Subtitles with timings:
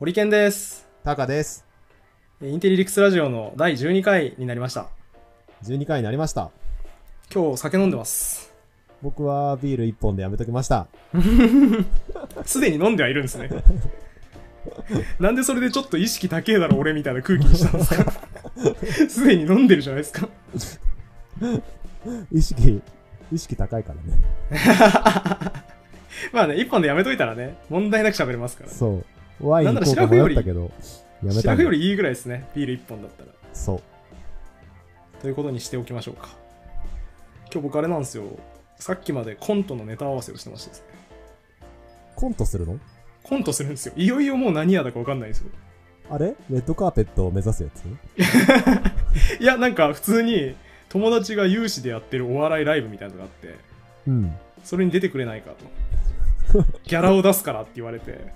[0.00, 0.88] ホリケンです。
[1.04, 1.66] タカです。
[2.42, 4.88] えインテリリクスラジオの第12回になりました。
[5.64, 6.50] 12回になりました。
[7.30, 8.54] 今日酒飲んでます。
[9.02, 10.86] 僕はビール1本でやめときました。
[12.46, 13.50] すでに飲んではいるんですね。
[15.20, 18.12] なんでそれでちょっと意識高えだろ俺みたいな空気にしたんですか？
[19.08, 20.28] すでに飲んでるじゃないですか。
[22.32, 22.80] 意識、
[23.32, 23.92] 意識高いか
[24.50, 25.52] らね。
[26.32, 28.70] まあね、1本でやめといたらね、問題なく喋れますから。
[28.70, 29.04] そう。
[29.40, 30.70] ワイン行こうか迷ったけど、やめ
[31.20, 33.28] たんだシラフよりいいぐらいですね、ビール1本だったら。
[33.52, 33.82] そう。
[35.22, 36.28] ということにしておきましょうか。
[37.52, 38.24] 今日僕あれなんですよ。
[38.78, 40.86] さっきまでコントのネタ合わせをしてましたですね。
[42.16, 42.78] コントするの？
[43.22, 43.92] コントするんですよ。
[43.96, 45.50] いよいよもう何やだか分かんないんですよ。
[46.10, 46.34] あれ？
[46.48, 47.84] レッドカーペットを目指すやつ？
[49.40, 50.54] いや、なんか普通に
[50.88, 53.56] 友達が有志でやってるお笑いライブみたいなのがあって、
[54.06, 54.34] うん。
[54.64, 55.52] それに出てくれないか
[56.52, 56.62] と。
[56.84, 58.32] ギャラを出すからって言われて、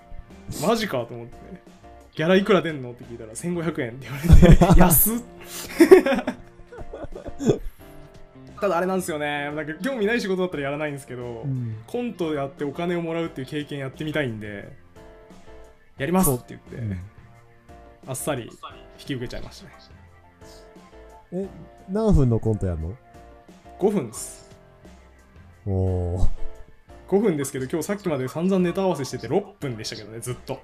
[0.67, 1.35] マジかと思って、
[2.15, 2.93] ギャラいくら出んの？
[2.93, 5.21] って聞いたら1500円って言われて、安っ
[8.61, 11.77] ただあれなんですよね、なんか興味ない仕事だったらやらないんですけど、うん。
[11.87, 14.73] コントやってお金をもらうっていう経験やってみたいんで、
[15.99, 16.99] やりますって言って、うん
[18.07, 18.51] あっさり
[18.99, 19.73] 引き受けちゃいましたね。
[21.33, 21.49] え、
[21.89, 22.95] 何分のコントやんの
[23.79, 24.51] ？5分です。
[25.67, 26.29] おー。
[27.09, 30.61] 5分ですけど今日さっきまで散々ネタ合わせしてて6分でしたけどねずっと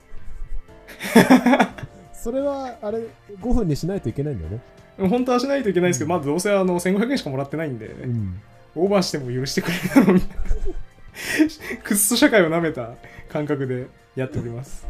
[2.13, 2.99] それは、あれ、
[3.41, 4.61] 5分にしないといけないんだよね。
[5.09, 8.41] 本当はしないといけないですけど、まあどうせあの1500円しかもらってないんで、うん。
[8.75, 12.95] オーバーしても許してくれるだろうみたいな くっそ社会をなめた
[13.29, 14.87] 感覚でやっております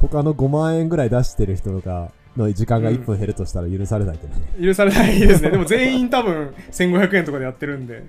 [0.00, 4.42] 他の5万円ぐらい出してる人が、の時間が1分減るとしたら許されないけどね。
[4.66, 8.02] 許されないですねでも全員多分1500円とかでやってるんで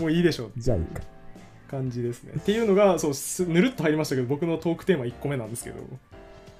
[0.00, 1.02] もういいでしょうじゃあいいか。
[1.70, 5.76] 感じですねっていうのがそうすぬるっと入りましたけど僕のトークテーマ1個目なんですけど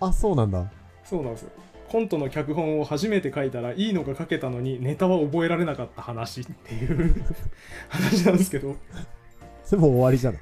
[0.01, 0.71] あ、そうなんだ。
[1.05, 1.51] そうなんですよ
[1.89, 7.23] コントの脚本を初めて書いたらいいのが書けたのにネタは覚えられなかった話っていう
[7.91, 8.77] 話なんですけど
[9.65, 10.41] それもう終わりじゃない。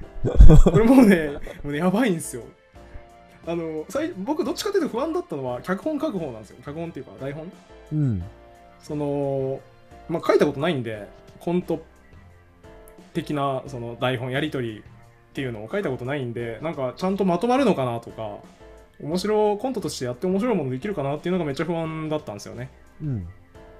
[0.63, 1.31] これもうね
[1.63, 2.43] もうねやばいんですよ
[3.45, 7.51] あの最僕どっちかというと不安だったのは脚本書く方なんですよ脚本っていうか台本
[7.93, 8.23] うん。
[8.81, 9.59] その
[10.09, 11.07] まあ書いたことないんで
[11.39, 11.83] コント
[13.13, 14.83] 的なその台本やり取りっ
[15.33, 18.37] ていうのを書いたことないんでなんかちゃんとまとまるのかなとか
[19.01, 22.69] 面白コントとしてやって面白いものできるかなっていうのがめっちゃ不安だったんですよね
[23.01, 23.27] うん。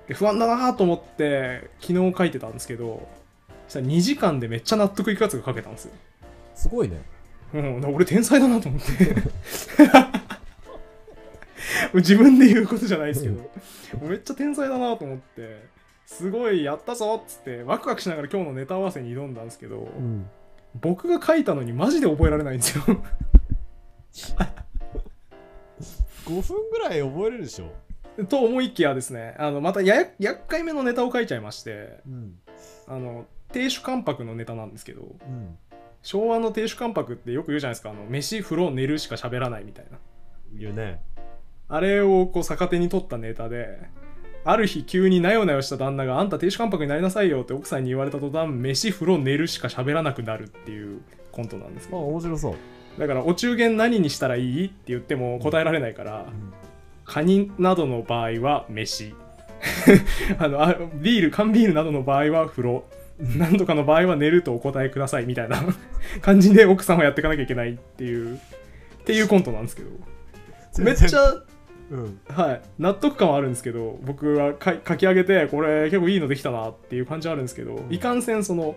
[0.08, 3.08] で不安だなと思って昨日書いてたんですけど
[3.68, 5.94] そしたら2時間でめっちゃ納得いくやつが書けたんですよ
[6.56, 7.02] すごいね。
[7.54, 9.16] うん、俺天才だなと思って
[11.94, 13.50] 自分で言うことじゃないですけど
[14.08, 15.72] めっちゃ天才だなと思って
[16.12, 20.30] すごいやったぞっつってワクワクしながら今日のネタ合わせに挑んだんですけど、うん。
[20.80, 22.84] 僕が書いたのにマジで覚えられないんですよ
[26.26, 27.74] 5分ぐらい覚えれるでしょ。
[28.26, 32.36] と思いきやですねあのまたや厄介めのネタを書いちゃいましてうん。
[32.88, 35.58] あの亭主関白のネタなんですけどうん。
[36.04, 39.98] 昭和の亭主関白ってよく言うじゃないですかあの飯風呂寝るしか喋らないみたいな
[40.54, 41.02] 言うね。
[41.70, 43.80] あれをこう逆手に取ったネタで、
[44.44, 51.02] ある日急になよなよした旦那があんた亭主関白になりなさいよって奥さんに言われた途端、飯、風呂、寝るしか喋らなくなるっていう
[51.32, 52.06] コントなんですけあ、ど。
[52.08, 53.00] 面白そう。
[53.00, 56.26] だから、お中元何にしたらいいって言っても答えられないから、
[57.06, 59.14] カニなどの場合は飯。
[60.40, 62.84] あのあビール、缶ビールなどの場合は風呂。
[63.38, 65.64] なんとかの場合は寝るとお答えくださいみたいな
[66.22, 68.40] 感じで奥さんをやっていかなきゃいけないっていう、っ
[69.06, 69.90] ていうコントなんですけど。
[70.80, 71.44] めっちゃ
[71.92, 72.20] うん。
[72.30, 78.76] はい、納得感はあるんですけど僕はか書き上げてこれ結構いいのできたなっていう感じはあるんですけど、いかんせんその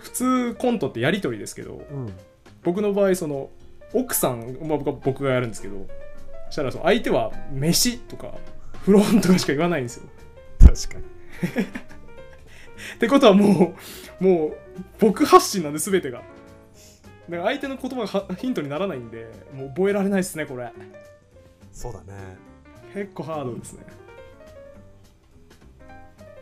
[0.00, 2.12] 普通コントってやり取りですけどうん。
[2.64, 3.50] 僕の場合その
[3.92, 5.86] 奥さん、まあ、僕がやるんですけど
[6.46, 8.34] そしたらその相手は「飯」とか
[8.86, 10.08] 「風呂」とかしか言わないんですよ。
[10.58, 11.66] 確かに。
[12.94, 13.74] ってことはも
[14.20, 14.56] うもう
[14.98, 16.22] 僕発信なんで全てが。
[17.28, 20.70] だから相手の言葉がはヒントにならないんでもう覚えられないですねこれ
[21.72, 22.36] そうだね。
[22.92, 23.84] 結構ハードですね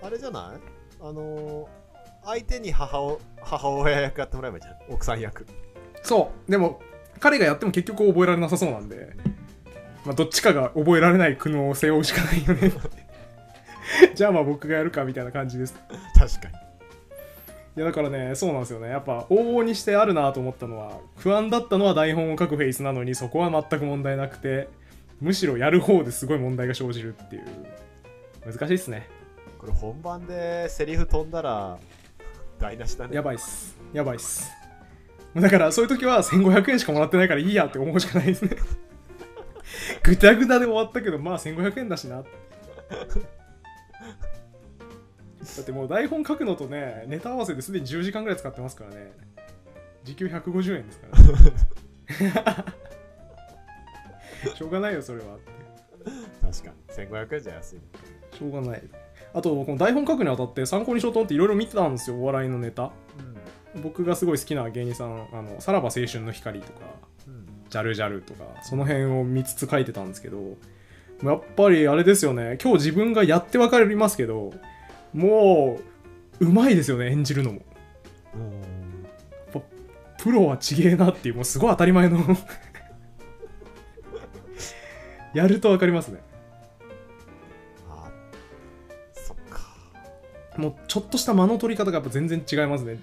[0.03, 0.61] あれじゃない？
[1.01, 1.67] あのー
[2.23, 4.77] 相手に母お母親役やってもらえばいいじゃん。
[4.95, 5.47] 奥さん役。
[6.03, 6.81] そうでも
[7.19, 9.17] 彼がやっても結局覚えられなさそうなんで、
[10.05, 12.73] まあ、どっちかが覚えられない苦悩を背負うしかないよね
[14.15, 15.75] じゃあまあ僕がやるかみたいな感じです。
[16.19, 16.55] 確かに。
[17.77, 18.89] いやだからねそうなんですよね。
[18.89, 24.69] やっぱ往々にしてあるなと思ったのは不安だったのは台本を書くフェイスなのにそこは全く問題なくて
[25.21, 27.45] むしろやる方ですごい問題が生じるっていう。
[28.45, 29.09] 難しいっすね。
[29.59, 31.79] これ本番でセリフ飛んだら
[32.59, 33.15] 台無しだね。
[33.15, 33.79] やばいっす。
[33.93, 34.51] やばいっす。
[35.35, 38.57] だからそういう時は1500円しかもらってないからいいやって思うしかないですね。
[40.03, 42.25] ぐだぐだで終わったけどまあ1500円だしな
[45.41, 49.13] だってもう台本書くのとねネタ合わせですでに10時間ぐらい使ってますからね。
[50.05, 51.19] 時給150円ですから、
[52.59, 52.65] ね、
[54.57, 55.37] しょうがないよそれは
[56.41, 57.07] 確かに。
[57.09, 57.83] 1500円じゃ安いね。
[58.33, 58.83] しょうがない。
[59.33, 62.91] あとこの台本書くにあたって参考にしようと思っていろいろ見てたんですよお笑いのネタ。
[63.83, 66.81] 僕がすごい好きな芸人さんあのさらば青春の光とか
[67.29, 67.47] うん。
[67.69, 70.57] ジャルジャルとかその辺を見つつ書いてたんですけど
[71.23, 72.59] やっぱりあれですよね。
[72.63, 74.53] 今日自分がやって分かりますけど
[75.13, 75.79] も
[76.41, 77.61] ううまいですよね演じるのも。
[78.35, 78.81] うん
[80.21, 82.19] プロはちげえなっていうもうすごい当たり前の。
[85.33, 86.21] やると分かりますね。
[87.89, 88.11] あ
[89.15, 89.61] そっか。
[90.59, 93.01] もうちょっとした間の取り方がやっぱ全然違いますね。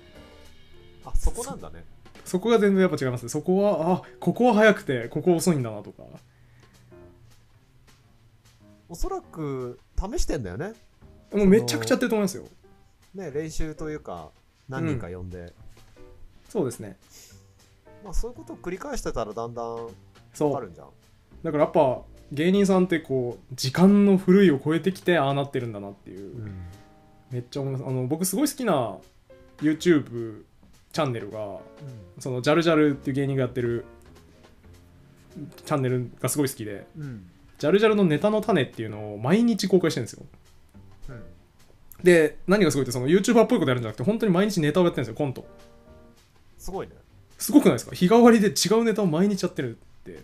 [1.05, 1.85] あそこなんだね。
[2.23, 3.29] そこが全然やっぱ違いますね。
[3.29, 6.03] そこはあここは早くてここ遅いんだなとか。
[8.89, 10.73] おそらく試してんだよね
[11.33, 12.43] もうめちゃくちゃやってると思いますよ。
[13.15, 14.29] ね練習というか
[14.69, 15.53] 何人か呼んで、
[16.49, 16.97] そうですね。
[18.03, 19.89] まあそういうことを繰り返してたらだんだんわ
[20.33, 20.53] そう。
[20.53, 20.87] かるんじゃん。
[21.43, 22.01] だからやっぱ
[22.31, 26.51] 芸人さんってこう時間の古いを超えてきてああなってるんだなっていう、
[27.31, 27.85] めっちゃ思います。
[27.85, 28.97] あの僕すごい好きな
[29.59, 30.43] YouTube
[30.93, 31.59] チャンネルが
[32.19, 33.85] そのジャルジャルっていう芸人がやってる
[35.65, 37.03] チャンネルがすごい好きでうん。
[37.03, 40.21] うんジャルジャルのネタの種っていうのを毎日公開してるんですよ。
[40.21, 40.27] うん
[42.03, 45.45] で何がすごいってその YouTuber っぽいことやるんじゃなくて本当に毎日ネタをやってるんですよコント。
[46.57, 46.93] すごいね。
[47.37, 47.95] すごくないですか？
[47.95, 50.23] 日替わりで違うネタを毎日やってるって。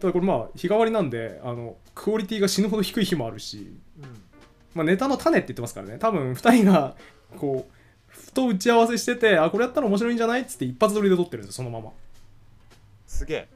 [0.00, 3.72] ただこれまあ日替わりなんであのクオリティが死ぬほど低い日もあるし、
[4.74, 5.98] まあ、ネタの種って言ってますからね。
[5.98, 6.96] 多分2人が
[7.36, 7.72] こう
[8.06, 11.92] ふと打ち合わせしててあこれやったら面白いんじゃないっつって一発撮りで撮ってるんですよそのまま。
[13.06, 13.48] すげえ。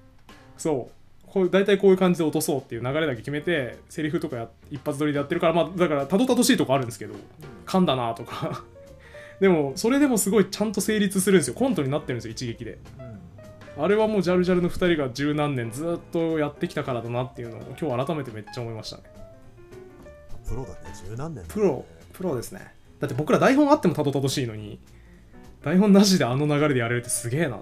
[0.56, 0.99] そう
[1.32, 7.14] こう大体こういう感じで落とそうっていう流れだけ決めてセリフとかや一発撮りでやってるからまあだからたどたどしいとこあるんですけど
[7.66, 8.64] 噛んだなとか。
[9.40, 11.54] でもそれでもすごいちゃんと成立するんですよ。
[11.54, 12.78] コントになってるんですよ一撃で。
[13.78, 13.82] うん。
[13.82, 19.04] あれはもうジャルジャルの2人が十何年ずっとやってきたからだなっていうのを今日改めてめっちゃ思いましたね。
[20.46, 20.76] プロだね。
[21.08, 21.46] 十何年だね。
[21.48, 21.86] プロ。
[22.12, 22.74] プロですね。
[22.98, 24.78] だって僕ら台本あってもたどたどしいのに
[25.62, 27.58] 台本なしであの流れでやれるってすげえな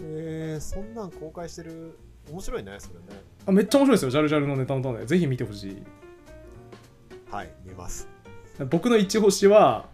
[0.00, 1.98] えー、そんなん公開してる
[2.30, 3.22] 面白いねそれね。
[3.46, 5.82] あめっちゃ面白いですよジャルジャルのネタの種ぜひ見てほしい。
[7.30, 8.08] はい見ます。
[8.70, 9.86] 僕の一星は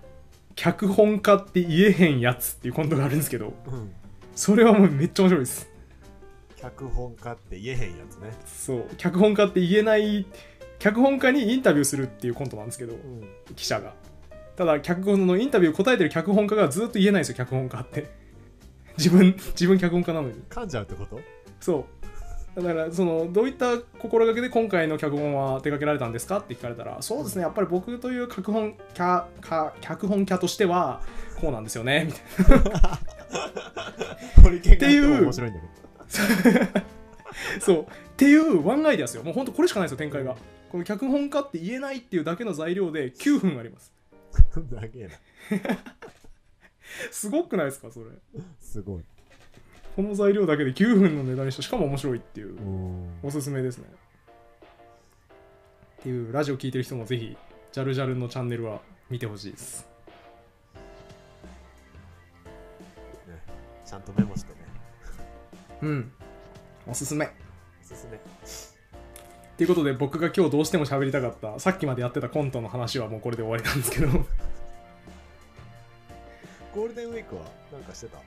[0.54, 3.54] 脚本家って言えへんやつっていうコントがあるんですけど。
[3.66, 3.92] うん。
[4.36, 5.70] それはもうめっちゃ面白いです。
[6.56, 8.30] 脚本家って言えへんやつね。
[8.46, 8.84] そう。
[8.96, 10.26] 脚本家って言えない
[10.78, 13.28] 脚本家にインタビューするっていうコントなんですけどうん。
[13.56, 13.94] 記者が。
[14.56, 18.10] ただ脚本のインタビュー答えてる脚本家がずっと言えないんですよ脚本家って
[19.00, 20.34] 自分自分脚本家なのに。
[20.50, 21.18] 噛んじゃうってこと？
[21.60, 21.86] そ
[22.56, 22.62] う。
[22.62, 27.42] だからそのどういった心がけで今回の脚本は手掛けられたんですかって聞かれたらそうですね。
[27.42, 31.00] やっぱり僕という脚本家か脚本家としては
[31.40, 32.06] こうなんですよね。
[32.06, 32.18] みた
[32.58, 33.00] いな。
[34.42, 35.66] 面白いんだけ
[37.60, 37.82] そう。
[37.82, 37.86] っ
[38.16, 39.22] ていうワンアイデアですよ。
[39.22, 40.36] もうほんとこれしかないですよ展開が。
[40.70, 43.92] この脚本家って言えないっていうだけの材料で9分あります。
[44.54, 45.14] ど長えな
[47.10, 48.06] すごくないですかそれ。
[48.60, 49.02] すごい。
[49.96, 52.56] この材料だけで9分の値段にしてしかも面白いっていう。
[52.56, 53.08] うん。
[53.22, 53.86] おすすめですね。
[56.00, 57.36] っていうラジオ聞いてる人もぜひ
[57.72, 59.86] ジャルジャルのチャンネルは見てほしいです。
[63.28, 63.34] ね。
[63.84, 64.58] ちゃんとメモしてね。
[65.82, 66.12] うん。
[66.86, 67.26] おすすめ。
[67.26, 67.30] お
[67.84, 68.16] すすめ。
[68.16, 68.20] っ
[69.60, 74.08] ていうことで僕が今日どうしても喋りたかったさっきまでやってたコントの話はもうこれで終わりなんですけど
[76.74, 78.18] ゴールデンウィークはなんかしてた？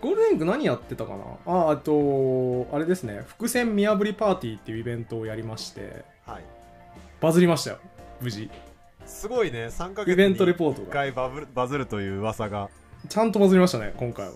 [0.00, 1.24] ゴールデンウィーク何やってたかな？
[1.46, 3.22] ああとあれですね。
[3.26, 6.04] 伏線見破りパーティーっていうイベントをやりまして。
[6.26, 6.44] はい。
[7.20, 7.78] バズりましたよ。
[8.20, 8.50] 無事。
[9.06, 9.66] すごいね。
[9.66, 10.88] 3ヶ月イベントレに1ポートが。
[10.88, 12.68] 回バブルバズるという噂が。
[13.08, 14.34] ちゃんとバズりましたね今回は。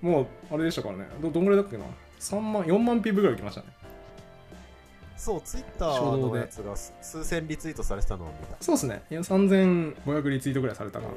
[0.00, 1.08] もうあれでしたからね。
[1.20, 1.84] どどんぐらいだっけな
[2.20, 3.66] ？3万4万 PV ぐらい来ましたね
[5.20, 8.56] そうツイッターのやつが数数千リツイートされてたのを見た。
[8.58, 9.02] そうですね。
[9.10, 11.12] いや3500リツイートぐらいされたかな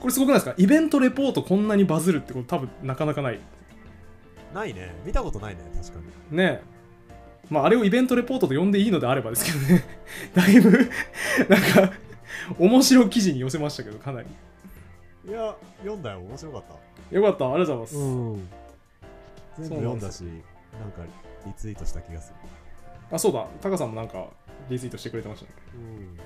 [0.00, 0.54] これすごくないですか？
[0.56, 3.40] イベントレポートこんなにバズるってこと多分なかなかない。
[4.54, 4.94] ないね。
[5.04, 5.98] 見たことないね確か
[6.30, 6.36] に。
[6.38, 6.62] ね。
[6.62, 6.62] え
[7.50, 9.84] まああれをイベントレポートと呼んでいいのであればですけどね。
[10.34, 11.92] だいぶなんか
[12.58, 14.28] 面白記事に寄せましたけどかなり。
[15.28, 16.20] いや読んだよ。
[16.20, 16.62] 面白かっ
[17.10, 17.14] た。
[17.14, 17.52] よかった。
[17.52, 18.48] ありがとうございます、ん。
[19.58, 20.42] 全部そうなんです読んだし
[20.80, 21.02] なんか
[21.46, 22.36] リツイートした気がする
[23.12, 23.46] あそうだ。
[23.60, 24.24] タカさんもなんか
[24.70, 25.52] リツイートしてくれてましたね。
[25.74, 26.18] うん。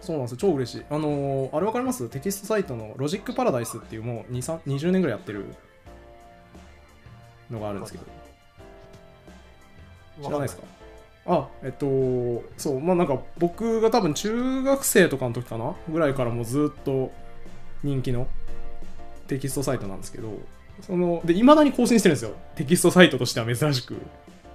[0.00, 0.36] そうなんですよ。
[0.38, 0.82] 超嬉しい。
[0.90, 2.08] あのーあれわかります？
[2.08, 5.44] テキストサイトのロジックパラダイスっていうもう2 3 20年ぐらいやってる
[7.50, 8.04] のがあるんですけど。
[10.22, 10.62] 知らないですか？
[11.26, 11.86] あえっと
[12.56, 12.80] そう。
[12.80, 15.74] まあなんか僕が多分中学生とかの時かな？
[15.88, 17.12] ぐらいからもうずっと
[17.84, 18.26] 人気の
[19.28, 20.30] テキストサイトなんですけど。
[20.80, 22.32] そのでいまだに更新してるんですよ。
[22.56, 23.94] テキストサイトとしては珍しく。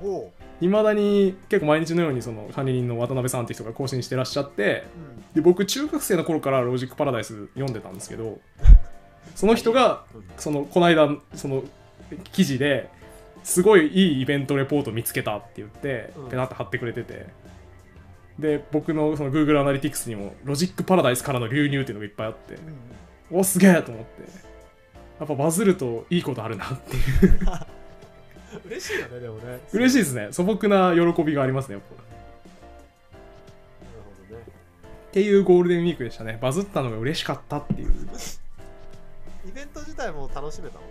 [0.04, 5.34] おう、いまだに結構毎日のようにその管理人の渡辺さんって人が更新してらっしゃってうん。
[5.36, 8.40] で僕中学生の頃からロジックパラダイス読んでたんですけど
[9.36, 10.06] その人が
[10.38, 11.64] そのこの間その
[12.32, 12.90] 記事で
[13.44, 16.30] すごいいいイベントレポート見つけたって言ってうん。
[16.30, 17.28] ペナって貼ってくれてて。
[18.40, 22.56] で僕のその Google アナリティクスにもロジックパラダイスからの流入っていうのがいっぱいあって
[23.32, 23.40] うん。
[23.40, 24.22] おすげえと思って。
[25.20, 27.40] やっぱバズるといいことあるなっていう
[28.66, 29.60] 嬉しいよねでもね。
[29.74, 30.30] 嬉しいいですね。
[30.32, 31.96] 素朴な喜びがありますねやっぱ。
[31.96, 32.02] な
[33.94, 34.44] るほどね。
[35.10, 36.38] っていうゴールデンウィークでしたね。
[36.42, 37.92] バズったのが嬉しかったっていう。
[39.48, 40.82] イベント自体も楽しめたの？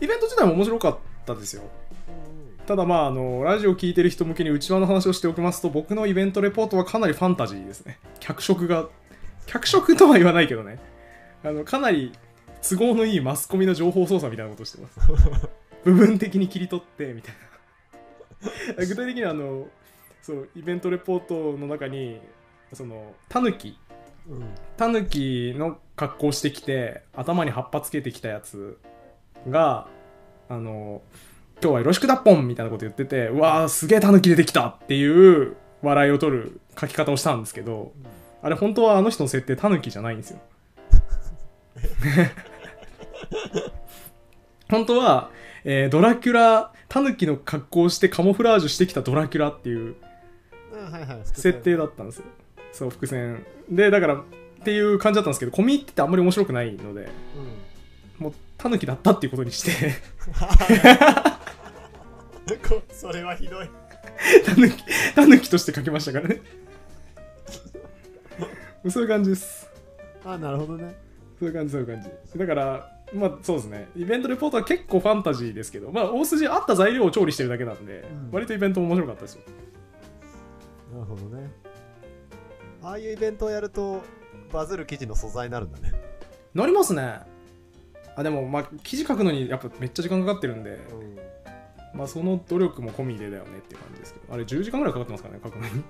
[0.00, 1.62] イベント自体も面白かったですよ。
[2.08, 7.98] うんただまああのラジオ聞いてる人向けに内輪の話をしておきますと僕のイベントレポートはかなりファンタジーですね。
[8.20, 8.88] 脚色が
[9.46, 10.78] 脚色とは言わないけどね。
[11.44, 12.12] あのかなり
[12.62, 15.00] 都合のいいマスコミの情報操作みたいなことをしてます
[15.84, 17.34] 部分的に切り取ってみたい
[18.76, 18.78] な。
[18.86, 19.68] 具体的にはあの
[20.20, 22.20] そうイベントレポートの中に
[22.72, 23.78] そのタヌキ。
[24.28, 24.44] うん。
[24.76, 28.78] タヌキの格好してきて頭に葉っぱつけてきたやつ
[29.48, 29.88] が
[30.48, 31.02] あの
[31.60, 37.92] 今日はよろしくだっぽんみたいなこと言っててうわーすげえタヌキ出てきたっていう笑いを取る書き方をしたんですけど
[38.42, 40.40] あれ本当はあの人の設定タヌキじゃないんですよ。
[44.68, 45.30] 本当は、
[45.64, 49.96] えードラキュラタヌキの格好をしてカモフラージュしてきたドラキュラっていう
[51.24, 52.24] 設定だったんですよ。
[52.72, 53.46] そう伏線。
[53.70, 54.24] でだからっ
[54.64, 57.10] ていう感じだったんですけど込み入っててあんまり面白くないので
[58.18, 58.24] うん。
[58.24, 59.94] もうタヌキだったっていうことにして。
[62.68, 63.70] こそれはひどい。
[64.44, 64.82] タヌキ
[65.14, 66.40] タヌキとして書きましたからね。
[68.88, 69.70] そういう感じです。
[70.24, 70.94] あなるほどね。
[71.38, 72.38] そういう感じそういう感じ。
[72.38, 73.88] だからまあそうですね。
[73.96, 78.30] イベントレポートは結構ファンタジーですけどまあ大筋あった材料を調理してるだけなんで、うん。
[78.32, 79.42] 割とイベントも面白かったですよ。
[80.94, 81.50] なるほどね。
[82.82, 84.02] ああいうイベントをやると
[84.52, 85.92] バズる記事の素材になるんだね。
[86.54, 87.20] なりますね。
[88.16, 91.98] あでもまあ記事書くのにやっぱめっちゃ時間かかってるんで、うん。
[91.98, 94.32] まあその努力も込みでだよねっていう感じですけど。
[94.34, 95.82] あれ10時間ぐらいかかってますからね書くのに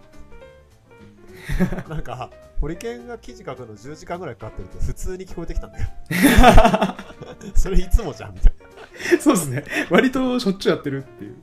[1.89, 2.31] なんか
[2.61, 5.87] ホリケンが記事書くの10時間ぐらいかかってるって普通に聞こえてきたんだよ
[7.55, 8.53] それいつもじゃんみたい
[9.21, 9.65] そうですね。
[9.91, 11.33] 割としょっちゅうやってるっていう。
[11.33, 11.35] い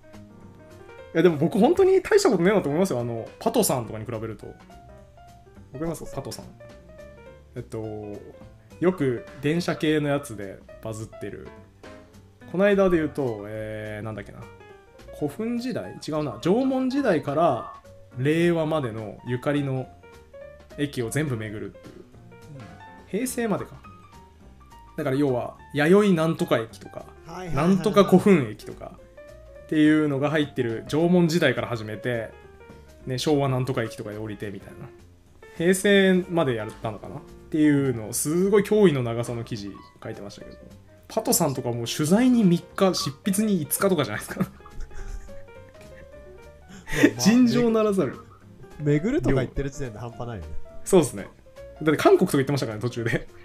[1.13, 2.99] や、でも僕本当に大したことねえなと思いますよ。
[2.99, 4.47] あの、パトさんとかに比べると。
[4.47, 4.59] わか
[5.73, 6.05] ります？
[6.13, 6.45] パトさん。
[7.55, 7.83] えっと、
[8.79, 11.47] よく電車系のやつでバズってる。
[12.51, 14.39] この間で言うと、えー、なんだっけな。
[15.17, 15.97] 古墳時代？
[16.07, 16.39] 違うな。
[16.41, 17.73] 縄文時代から
[18.17, 19.87] 令和までのゆかりの
[20.77, 21.93] 駅を全部巡るっていう。
[23.07, 23.75] 平成までか。
[24.97, 27.05] だから要は、弥生なんとか駅とか、
[27.53, 28.93] なんとか古墳駅とか
[29.65, 32.31] っていうのが入ってる縄文時代から始めて、
[33.05, 34.87] ね、昭和なんとか駅とかで降りてみたいな。
[35.57, 37.17] 平成までやったのかな？
[37.17, 39.71] っていうのをすごい驚異の長さの記事
[40.03, 40.57] 書いてましたけど。
[41.07, 44.45] パトさんとかもう取材に3日執筆に5日とかじゃないですか
[47.19, 48.17] 尋常ならざる。
[48.79, 50.49] 巡るとか言ってる時点で半端ないよね。
[50.85, 51.27] そうですね。
[51.81, 53.27] だって韓国とか言ってましたからね途中で。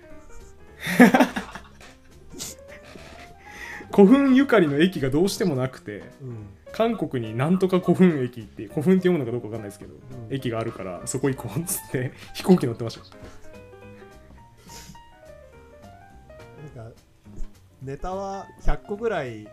[3.92, 6.48] 古墳ゆかりの駅がどうしてもなくてうん。
[6.72, 9.98] 韓国になんとか古墳駅って古墳って読むのかどうかわかんないですけど、ん。
[10.30, 13.04] 駅があるからそこ行こうっつって飛行機乗ってました。
[16.76, 16.96] なんか
[17.82, 19.46] ネタは100個ぐらい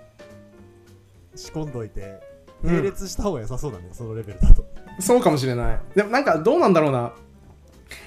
[1.36, 2.31] 仕込んどいてうん
[2.64, 4.66] 並列した方が良さそうだね、そのレベルだと。
[5.00, 5.80] そうかもしれない。
[5.96, 7.14] でもなんかどうなんだろうな。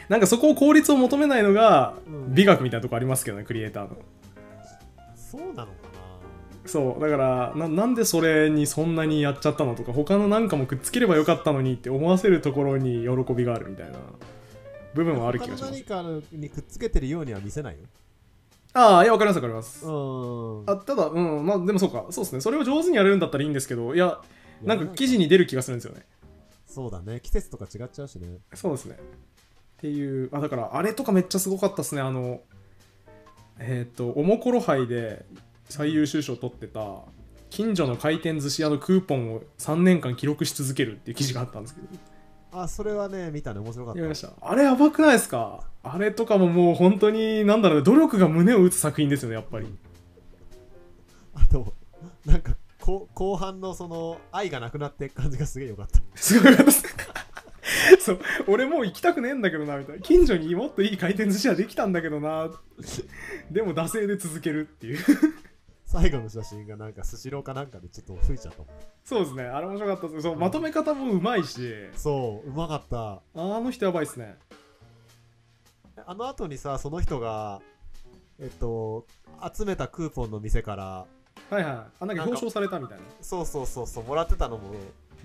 [0.09, 2.35] なんかそこを効率を求めないのがうん。
[2.35, 3.97] 美学みたいなとこありますけどねクリエイターの。
[5.15, 5.73] そうなのか
[6.67, 13.99] そうだからななんでそれにそんなにやっちゃったのとか他のなんかもくっつければよかったのにって思わせるところに喜びがあるみたいな。
[14.95, 15.85] 部分はある気がします。
[15.85, 17.81] 他の何かにくっつけてるようには見せないよ。
[18.73, 19.85] ああいやわかりますわかります。
[19.85, 20.63] うん。
[20.67, 22.07] あただうんまあでもそうか。
[22.11, 22.41] そうですね。
[22.41, 24.19] それを上手にやれるんだったらいいんですけどいや
[24.63, 26.07] なんか記事に出る気がするんですよね。
[26.67, 27.21] そうだね。
[27.23, 28.39] 季節とか違っちゃうしね。
[28.55, 28.97] そうですね。
[28.99, 29.01] っ
[29.79, 32.01] ていうあだからあれとかめっちゃすごかったですね。
[32.01, 32.41] あの
[33.59, 35.25] えっ、とおもころ杯で
[35.69, 37.03] 最優秀賞を取ってた
[37.51, 41.87] 近所の回転寿司屋のクーポンを3年間記録し続けるっていう記事があったんですけど。
[42.57, 43.61] あそれはね見たね。
[43.61, 43.99] 面白かった。
[43.99, 44.33] やりました。
[44.41, 45.65] あれやばくないですか？
[45.83, 49.67] あれとかももう本当になんだろうね努力が胸を打つ作品ですよねやっぱり。
[51.35, 51.75] あと
[52.25, 56.03] なんかこ後半のその愛がなくなっていく感じがすげえよかった。
[56.21, 56.85] すごいです
[57.99, 60.03] そう俺もう行きたくねえんだけどなみたいな。
[60.03, 62.50] 近所にもっといい回転寿司屋できたんだけどな。
[63.50, 64.99] でも惰性で続けるっていう。
[65.87, 68.69] 最後の写真がなんかスシローかなんかでちょっと吹いちゃったもん。
[69.03, 69.45] そうですね。
[69.45, 70.23] あれ面白かったです。
[70.23, 71.73] そうまとめ方もうまいし。
[71.95, 73.23] そううまかった。
[73.35, 74.37] あの人やばいっすね。
[76.05, 77.62] あの後にさその人が
[78.38, 79.07] えっと
[79.57, 81.07] 集めたクーポンの店から
[81.51, 81.73] はいはい。
[82.01, 83.05] あなんか表彰されたみたいな。
[83.21, 84.75] そうそうそうそうもらってたのも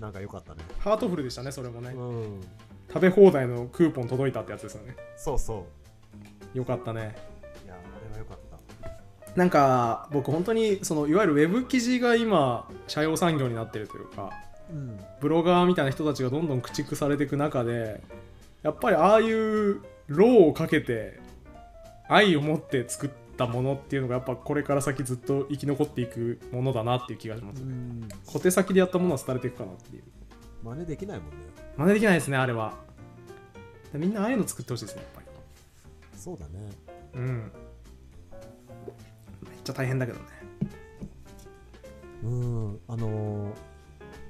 [0.00, 0.62] なんか良かったね。
[0.78, 1.90] ハートフルでしたねそれもね。
[1.90, 2.40] うん。
[2.88, 4.96] 食べ放題のクーポン届いたってやつですよね。
[5.16, 5.66] そうそ
[6.54, 6.58] う。
[6.58, 7.14] よかったね。
[7.64, 8.50] いやあれは良かった。
[9.36, 14.30] なんか僕本当にそのいわゆるウェブ記事が今社用産業になってるというか
[14.70, 14.98] うん。
[15.20, 18.02] ブロガーみたいな人たちがどんどん駆逐されていく中で
[18.62, 21.20] やっぱりああいう労をかけて
[22.08, 28.06] 愛を持って作ったものっていうのがやっぱこれから先ずっと生き残っていくものだなっていう気がします、うん。
[28.26, 30.02] 小手先でやったものは廃れていくかなっていう
[30.62, 31.36] 真似できないもんね。
[31.78, 32.74] 真似できないですねあれは。
[33.94, 35.26] みんなああいうの作ってほしいですねやっぱり。
[36.18, 36.70] そうだね。
[37.14, 37.52] うん。
[39.42, 40.24] めっちゃ大変だけどね。
[42.24, 42.80] うん。
[42.88, 43.70] あのー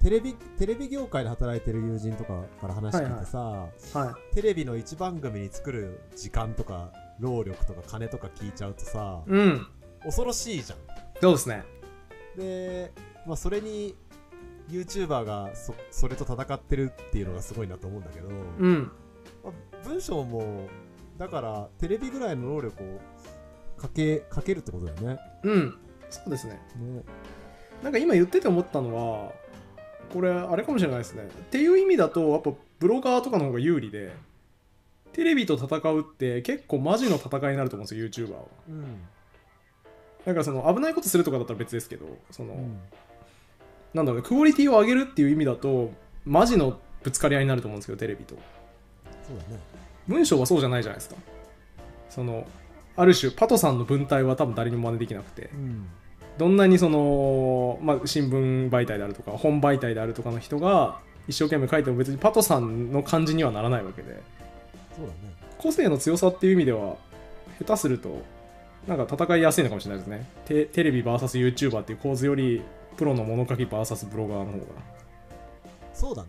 [0.02, 6.90] テレビテレビ業界で働いてる友人とかから話聞いてさ、はテレビの一番組に作る時間とか
[7.20, 9.66] 労力とか金とか聞いちゃうとさいうん。
[10.02, 10.78] 恐ろしいじゃん。
[11.20, 11.64] そうですね。
[12.36, 12.92] で、
[13.26, 13.94] まあ、それに
[14.70, 18.32] YouTuber がそそれと戦ってるっていうのがすごいなと思うんだけど、う
[18.68, 18.90] ん。
[19.44, 20.68] まあ文章も
[21.18, 23.00] だからテレビぐらいの労力を
[23.76, 25.18] かけかけるってことだよね。
[25.42, 25.78] うん。
[26.08, 26.54] そうですね。
[26.78, 27.02] ね。
[27.82, 29.32] なんか今言ってて思ったのは
[30.12, 31.24] これあれかもしれないですね。
[31.24, 34.12] っていう意味だとやっぱブロガーとかの方が有利で
[35.12, 38.42] テレビと戦うって結構マジの戦いになると思うんですよ YouTuber は。
[38.68, 38.84] うん。
[40.24, 42.80] なんかその危ないことするとかだったら別ですけどその、うん。
[43.94, 45.90] なんだろうねクオリティを上げるっていう意味だと
[46.24, 48.36] マジのぶつかり合いになると思うんですけどテレビと。
[49.26, 49.60] そうだね。
[50.06, 51.16] 文章はそうじゃないじゃないですか。
[52.08, 52.46] その
[52.96, 55.50] ある種パトさんの文体は多分誰にも真似できなくて。
[55.52, 55.88] うん。
[56.38, 64.22] どんなにその、まあ、新聞媒体であるとか本媒体であるとかの人が一生懸命書いても別にパトさんの感じにはならないわけで
[65.00, 65.34] そうだね。
[65.58, 66.96] 個性の強さっていう意味では
[67.58, 68.22] 下手すると
[68.86, 70.26] なんか戦いやすいのかもしれないですね。
[70.44, 72.62] テテレビ VSYouTuber っていう構図より
[72.96, 74.64] プロの物書き VS ブロガーの方が。
[75.94, 76.28] そうだね。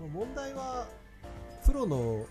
[0.00, 0.86] まあ問題は
[1.66, 2.24] プロの、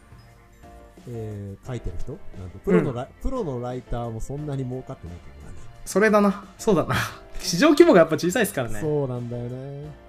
[1.09, 2.11] えー書いてる人？
[2.39, 5.51] なんてプロのラ、プロのライターもそんなに儲かってないけど。
[5.51, 6.45] ねそれだな。
[6.57, 6.95] そうだな。
[7.39, 8.81] 市場規模がやっぱ小さいですからね。
[8.81, 10.06] そうなんだよね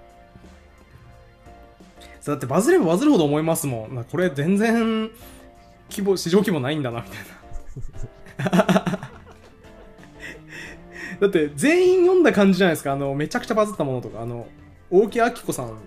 [2.25, 3.95] だってバズればバズるほど思いますもん。
[3.95, 5.09] なこれ全然
[5.89, 7.19] 規模市場規模ないんだなみたい
[8.51, 8.99] な。
[11.19, 12.93] だって全員読んだ感じじゃないですか。
[12.93, 14.21] あのめちゃくちゃバズったものとか。
[14.21, 14.47] あの
[14.91, 15.77] 大木明子さん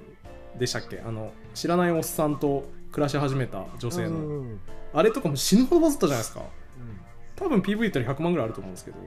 [0.59, 1.01] でしたっけ？
[1.05, 4.61] あの知らないおっさんと暮らし始めた女性の、うんうん
[4.95, 6.43] あれとかも死ぬほどバズったじゃないですか。
[7.35, 8.99] 多分 PV 言ったら100万ぐらいあると思うんですけど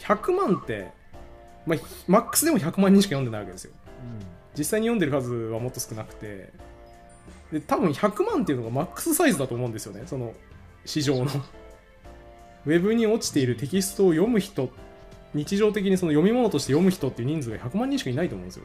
[0.00, 0.90] 100万って、
[1.64, 3.72] まあ、マックスでも100万人しか読んでないわけですよ
[4.56, 6.52] 実際に読んでる数はもっと少なくて。
[7.52, 10.02] で多分100万っていうのがマックスサイズだと思うんですよね。
[10.06, 10.34] その
[10.84, 11.26] 市場の。
[12.66, 14.70] ウェブに落ちているテキストを読む人
[15.32, 18.64] 日常的にその読み物として読む人っていう人数が100万人しかいないと思うんですよ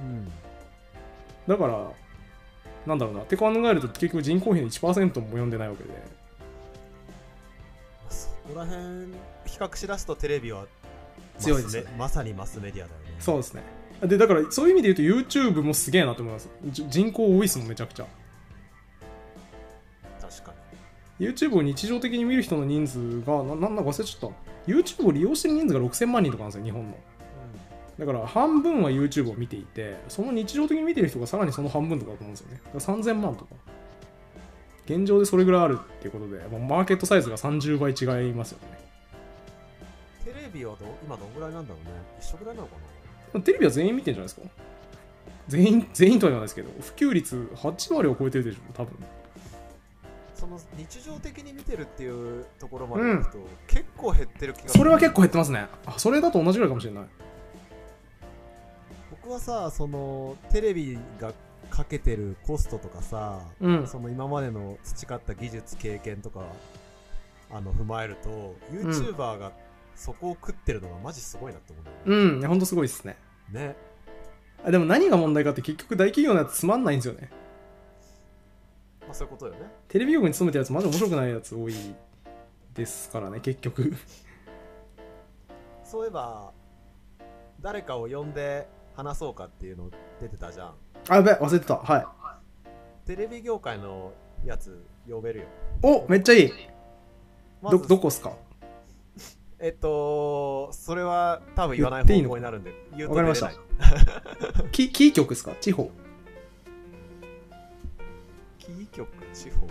[0.00, 0.32] うんうん。
[1.48, 1.90] だから
[2.86, 3.22] なんだろうな。
[3.22, 5.90] って考えると結局人口比の1%も読んでないわけで。
[8.10, 9.06] そこら辺
[9.46, 10.66] 比較しだすとテレビは
[11.38, 11.84] 強いですね。
[11.96, 13.16] まさにマスメディアだよね。
[13.18, 13.62] そうですね
[14.02, 16.48] でだからそういう意味で言うと YouTube もすげえなと思います。
[16.66, 18.06] じ人口多いですもんめちゃくちゃ。
[20.20, 20.52] 確か
[21.20, 24.70] YouTube を日常的に見る人の人数がななんだか忘れちゃった。
[24.70, 26.96] YouTube を利用してる人数が6000万人とかなんですよ日本の。
[27.98, 32.60] だから半分は YouTube を見ていてその日常的に見てる人がさらにその半分とかだと思うんですよね。
[32.74, 33.54] だから3000万とか。
[34.86, 38.78] 現状でそれぐらいあるっていうことでもうマーケットサイズが30倍違いますよね。
[40.26, 41.92] うんテレビはどう今どんぐらいなんだろうね。
[42.20, 42.91] 一緒ぐらいなのかな
[43.40, 44.46] テレビは全員見てんじゃないですか？
[45.48, 48.96] 全員全員とは言わないですけど普及率8割を超えてるでしょ多分。
[50.34, 54.78] その日常的に見てるっていうところまでいくと、結構減ってる気がする。
[54.80, 55.66] それは結構減ってますね。
[55.86, 57.04] あそれだと同じぐらいかもしれない。
[59.22, 61.32] 僕はさそのテレビが
[61.70, 63.86] かけてるコストとかさ、うん。
[63.86, 66.42] その今までの培った技術経験とか
[67.50, 69.52] あの踏まえると YouTuber が
[69.94, 73.16] そこを食ってるのがマジすごいなって思ううんいやほんとすごいですね。
[73.50, 73.76] ね。
[74.64, 77.30] あでも何が問題かって結局大企業のやつつまんないんですよね。
[79.10, 79.58] あ、そういうことよね。
[79.88, 81.74] テレビ局に勤めたやつマジ面白くないやつ多い
[82.74, 83.94] ですからね結局。
[85.84, 86.52] そういえば
[87.60, 90.74] 誰かを呼んで話そうかっていうの出てたじゃん。
[91.08, 91.76] あやべ忘れてた。
[91.76, 92.06] はい。
[93.06, 94.12] テレビ業界の
[94.44, 95.46] やつ呼べるよ。
[95.82, 96.52] おめっちゃいい。
[97.60, 98.32] まずどどこっすか？
[99.64, 102.72] えっとそれは多分言わない方向になるんで。
[103.06, 103.52] わかりました。
[104.72, 105.52] キキー局っすか？
[105.60, 105.90] 地方
[108.58, 109.68] キー局地方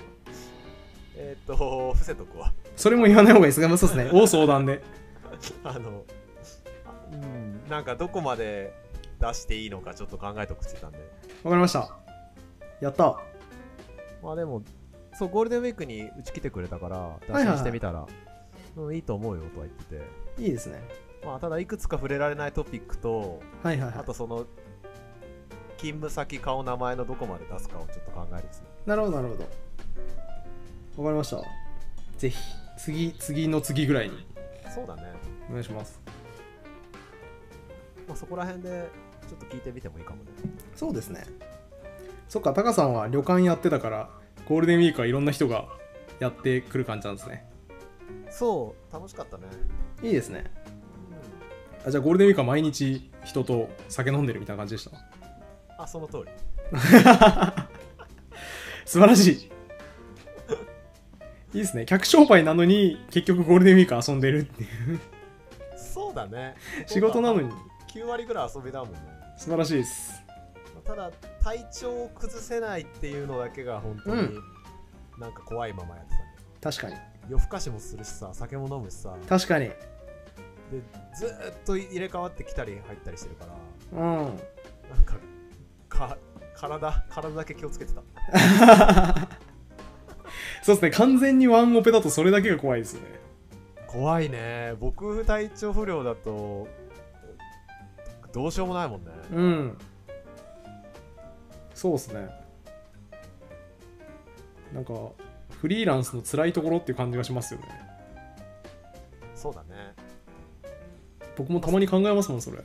[1.18, 2.54] えっと伏せとくわ。
[2.78, 4.10] それも言わない方がいいですがそうですね。
[4.14, 4.82] 大 相談で。
[5.66, 6.04] あの
[6.86, 8.74] あうんなんかどこまで
[9.20, 11.00] 出していいのかちょっと考えとくってたんで。
[11.44, 11.98] わかりました。
[12.80, 13.20] やった。
[14.24, 14.64] まあでも
[15.14, 18.08] そうゴールデンウィークにうち来てくれたから打いはい診してみたら、
[18.78, 20.44] うん、いいと思うよとは言ってて。
[20.44, 20.82] いいですね。
[21.26, 24.06] まあただいくつか触れられないトピックとあはいはいはい。
[24.06, 24.46] とその
[25.78, 31.04] 勤務先顔名前のどこまで出すかをちょっと考えるですねなるほどなるほど。
[31.04, 31.42] わかりました。
[32.18, 32.38] ぜひ
[32.78, 34.26] 次次の次ぐらいに。
[34.74, 35.04] そうだね、
[35.50, 36.00] お願いします。
[38.08, 38.90] まあ、そこら辺で
[39.28, 40.32] ちょっと聞いてみてもいいかもね。
[40.76, 41.26] そうですね。
[42.30, 44.10] そっかタカさんは旅館やってたから
[44.48, 45.68] ゴールデンウィークはいろんな人が
[46.20, 47.46] やってくる感じなんですね
[48.30, 49.44] そう楽しかったね。
[50.02, 50.46] いいですね。
[51.86, 55.84] あじゃあゴールデンウィークは毎日人と酒飲んでるみたいな感じでした？
[55.84, 56.26] あその通り。
[58.86, 59.52] 素晴らしい。
[61.54, 61.86] いいですね。
[61.86, 65.00] 客商売なのに結局ゴールデンウィーク遊んでるっていう。
[65.76, 66.56] そうだね。
[66.88, 67.50] 仕事なのに。
[67.94, 69.00] 9割ぐらい遊びだもんね。
[69.38, 70.24] 素晴らしいです。
[70.76, 71.12] まあただ
[71.44, 74.44] 体調を崩せないっていうのだけが本当にうん。
[75.20, 76.24] なんか怖いままやってたね、
[76.62, 76.96] 確かに
[77.32, 79.16] 夜更かしもするしさ酒も飲むしさ。
[79.28, 79.68] 確かに。
[79.68, 79.76] で
[81.16, 83.46] ずーっと入れ替わってきたり入ったりしてるか
[83.94, 84.02] ら。
[84.02, 84.26] うん。
[84.26, 85.16] なんか
[85.88, 86.18] か
[86.54, 88.02] 体体だけ気をつけてた。
[90.62, 90.92] そうですね。
[90.92, 93.08] 完全にワンオペだとそれだけが怖いですよね。
[93.88, 94.76] 怖いね。
[94.78, 96.68] 僕体調不良だと
[98.34, 99.12] どうしようもないもんね。
[99.32, 99.78] うん。
[101.74, 102.30] そうですね。
[104.74, 104.94] なんか
[105.62, 107.68] フリーランスの辛いところっていう感じがしますよね。
[109.36, 109.94] そうだね。
[111.38, 112.58] 僕もたまに考えますもんそれ。
[112.58, 112.64] うん。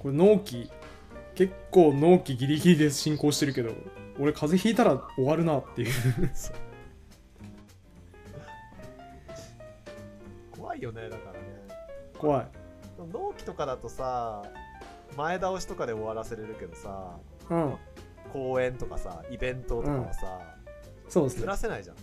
[0.00, 0.68] これ納期
[1.36, 3.70] 結構納期ギリギリで進行してるけど
[4.18, 5.92] 俺風邪ひいたら終わるなっていう。
[10.58, 11.38] 怖いよねだからね。
[12.18, 12.48] 怖い。
[13.12, 14.42] 納期とかだとさ
[15.16, 17.76] 前倒しとかで終わらせれるけどさうん。
[18.32, 20.57] 公演とかさイベントとかはさ、ず
[21.08, 21.46] そうですね。
[21.46, 21.96] らせないじゃん。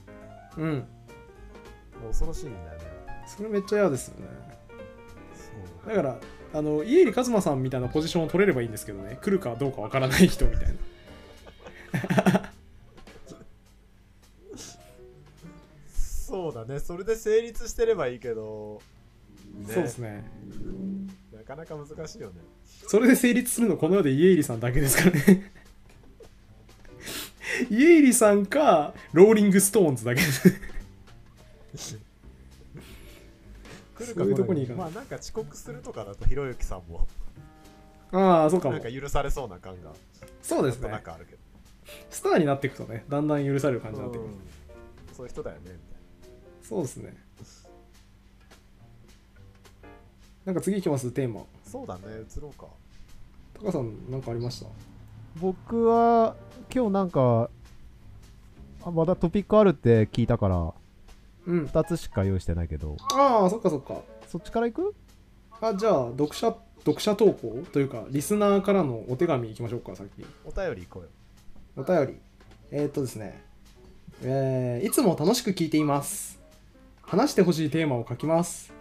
[0.58, 0.88] うん。
[2.08, 2.86] 恐ろしいんだよね。
[3.28, 4.28] それめっちゃ嫌ですよね。
[5.34, 5.96] そう。
[5.96, 6.20] だから
[6.54, 9.18] あの家入一馬さんみたいなポジションを取れればいいんですけどね。
[9.22, 12.52] 来るかどうかわからない人みたいな。
[15.94, 16.80] そうだね。
[16.80, 18.82] それで成立してればいいけど、
[19.54, 19.74] ね。
[19.74, 20.30] そうですね。
[21.34, 22.41] なかなか難しいよね。
[22.88, 25.52] それで成立するのこの世で家入さんだけですからね
[27.70, 30.22] 家入さんかローリングストーンズだけ。
[30.22, 32.00] です
[33.98, 34.91] 来るそういうとこに行かない。
[34.91, 37.08] まあなんか遅刻するとかだとひろゆきさんも。
[38.12, 38.74] ああそうかも。
[38.74, 39.91] なんか許されそうな感が。
[40.41, 40.89] そうですね。
[40.89, 41.39] なくあるけど。
[42.10, 44.36] スターになっていくとねだんだん許される感じになってくる、うん。
[45.15, 45.80] そういう人だよねみたい
[46.62, 47.15] そうですね。
[50.46, 51.41] なんか次いきますテーマ。
[51.41, 52.02] なそうだね
[52.38, 52.68] 移ろうか。
[53.54, 54.68] タカさんなんかありました？
[55.39, 56.36] 僕は
[56.74, 57.50] 今日なんか
[58.84, 60.74] あまだトピックあるって聞いたから
[61.48, 61.65] うん。
[61.65, 62.95] 2つしか用意してないけど。
[63.13, 64.02] ああそっかそっか。
[64.28, 64.95] そっちから行く？
[65.62, 67.63] あじゃあ読者読者投稿？
[67.71, 70.10] というかリスナーからのお手紙いきましょうか先
[70.45, 71.10] お便り行こうよ。
[71.78, 72.19] お便り。
[72.71, 73.43] えー、っとですね。
[74.24, 76.39] えーいつも楽しく聞いています。
[77.02, 78.74] 話してほしいテーマを書きます。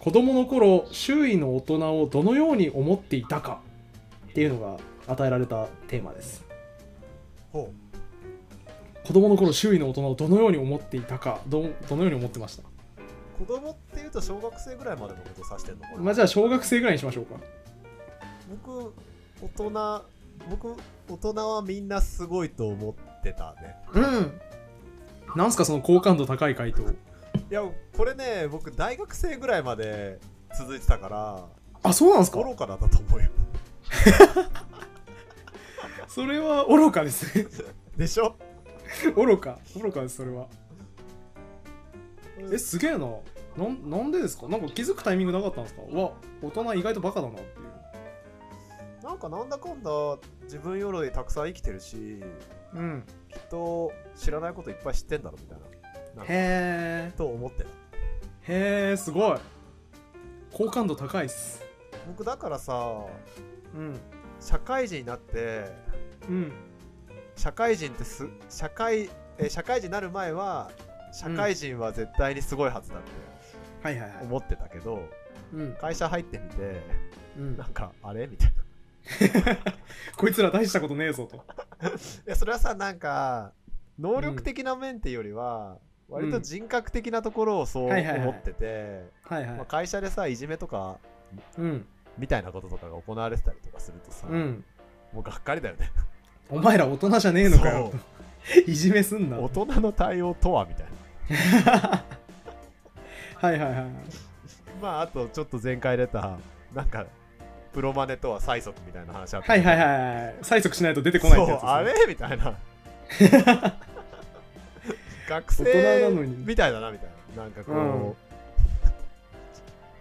[0.00, 3.60] 子供の頃周囲の大人をどのように思っていたか
[4.30, 6.44] っていうのが与えられたテーマです。
[7.52, 7.70] ほ
[9.04, 12.62] 子供の頃周囲の大人をどのように思っていたかどどのように思ってました？
[12.62, 12.66] う
[13.46, 15.96] 子供っていうと小学生ぐらいまでのことを指してんのかな。
[15.98, 17.34] まあじゃあ小学生ぐらいにしましょうか。
[18.66, 18.94] 僕
[19.42, 20.04] 大人
[20.48, 20.76] 僕
[21.08, 23.76] 大人はみんなすごいと思ってたね。
[23.94, 24.40] うん。
[25.36, 26.82] なんすかその好感度高い回答。
[26.82, 26.84] い
[27.50, 27.62] や
[27.96, 30.20] これね僕大学生ぐらいまで
[30.56, 31.44] 続いてたから
[31.82, 32.38] あそうなんですか？
[32.42, 33.28] 愚かだったと思うよ
[36.14, 37.46] それは愚かですね。
[37.96, 38.36] でしょ？
[39.16, 39.58] 愚か。
[39.80, 40.46] 愚かですそれは。
[42.52, 43.06] えすげえな。
[43.56, 44.46] なんなんでですか？
[44.46, 45.82] なんか気づくタイミングなかったんですか？
[45.88, 49.04] うわ大人意外とバカだなっていう。
[49.04, 49.90] なんかなんだかんだ
[50.42, 52.22] 自分よりたくさん生きてるし
[52.74, 53.04] うん。
[53.30, 55.58] きっと知らないこといっぱい知ってんだろみたい
[56.16, 56.24] な。
[56.24, 56.26] へ
[57.08, 57.64] えと思って。
[57.64, 57.70] た
[58.52, 59.38] へえすごい。
[60.52, 61.64] 好感度高いっす。
[62.06, 63.06] 僕だからさ
[63.74, 63.98] うん。
[64.40, 65.72] 社会人になって
[66.28, 66.52] うん。
[67.36, 70.70] 社会人ってす社会え社会人になる前は
[71.12, 73.10] 社会人は絶対にすごいはずだって
[73.82, 74.24] はいはいはい。
[74.24, 75.02] 思ってたけど、
[75.52, 75.72] うん。
[75.80, 76.82] 会社入ってみて
[77.38, 77.56] うん。
[77.56, 78.26] なんかあれ？
[78.26, 78.62] みたいな。
[79.52, 79.56] い
[80.16, 81.44] こいつら大したことねえぞと。
[82.26, 83.52] やそれはさなんか
[83.98, 89.04] 能力的な面っていうよりは、割と人格的なところをそう思ってて、
[89.68, 90.98] 会社でさいじめとか
[91.58, 91.86] うん。
[92.18, 94.64] みたいなこととかが行われてたりとかするとさ、うん。
[95.12, 95.90] もうがっかりだよね
[96.52, 97.90] お前ら大人じゃねえのかよ。
[98.66, 99.38] いじめすんな。
[99.38, 100.86] 大人の対応とはみたい
[101.64, 102.04] な。
[103.40, 103.86] はいはいはい
[104.80, 106.36] まああとちょっと前回出た
[106.74, 107.06] なんか
[107.72, 109.50] プロマネとは催促みたいな話あった。
[109.50, 109.94] はいはいはいは
[110.30, 111.68] い催促しないと出てこないってやつね。
[111.70, 112.54] あれみたいな。
[115.28, 115.64] 学生
[116.44, 117.42] みたいだなみたいな。
[117.44, 117.78] なんかこう、う
[118.10, 118.14] ん。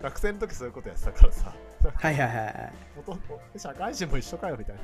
[0.01, 1.53] 学生の時そういうことやってたからさ。
[1.95, 2.73] はいはいはい
[3.57, 4.81] 社会人も一緒かよみたいな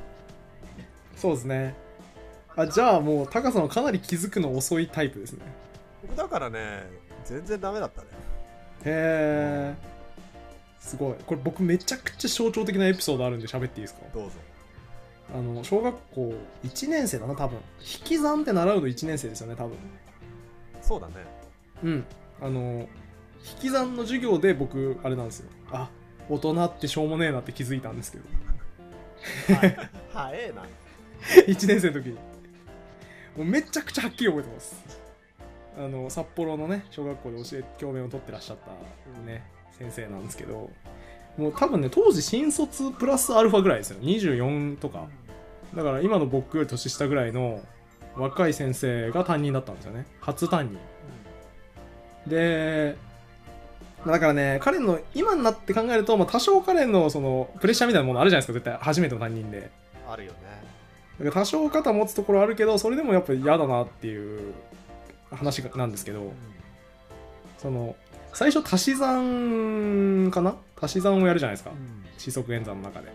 [1.20, 1.74] そうですね。
[2.56, 5.44] あじゃあもう高さんはかなり気づくの遅いタイプですね。
[6.02, 6.86] 僕だからね
[7.24, 8.08] 全然ダメだったね。
[8.84, 9.74] へえ
[10.80, 11.14] すごい。
[11.26, 14.00] これ僕めちゃくちゃ象徴的なエピソードあるんで喋っていいですか？
[14.14, 14.30] どうぞ。
[15.34, 16.32] あの小学校
[16.64, 17.58] 1年生だな多分。
[17.80, 19.76] 引き算って習うの1年生ですよね多分。
[20.80, 21.14] そうだね。
[21.82, 22.04] うん。
[22.40, 22.88] あの
[23.60, 25.50] 引き算の授業で僕あれなんですよ。
[25.70, 25.90] あ
[26.28, 28.24] 大人ってしょうもねえなって気づいたんですけど。
[30.12, 30.62] 早えな
[31.46, 32.14] 1年生の時に。
[32.14, 32.20] も
[33.38, 34.84] うめちゃくちゃはっきり覚えてます。
[35.78, 38.72] あの札幌のね小学校で教え教鞭を取ってらっしゃった
[39.30, 39.44] ね
[39.78, 40.70] 先生なんですけど。
[41.36, 44.00] もう多分ね当時新卒プラスアルファぐらいですよ。
[44.00, 45.06] 24とか。
[45.74, 47.62] だから今の僕より年下ぐらいの
[48.16, 50.06] 若い先生が担任だったんですよね。
[50.20, 50.78] 初担任。
[52.26, 52.96] で
[54.04, 58.52] だからね彼の今になって考えると、ま、多少彼のそのプレッシャーみたいなものあるじゃないですか。
[58.54, 59.70] 絶対初めての担任で。
[60.08, 60.38] あるよね。
[61.32, 64.54] 多少肩持つところあるけどそれでもやっぱり嫌だなっていう
[65.30, 66.32] 話がなんですけど
[67.58, 67.96] その
[68.32, 70.54] 最初足し算かな？
[70.80, 71.72] 足し算をやるじゃないですか。
[72.18, 73.12] 四則演算の中で。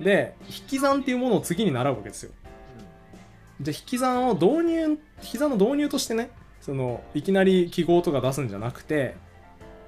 [0.00, 2.32] で引き算っていうものを次に習うわけですよ。
[3.60, 9.14] じゃあ引き算を導入引き算の導入としてねそのいきなり記号とか出すんじゃなくて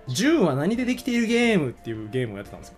[0.08, 2.76] 10は何でできているゲームっていうゲームをやってたんですよ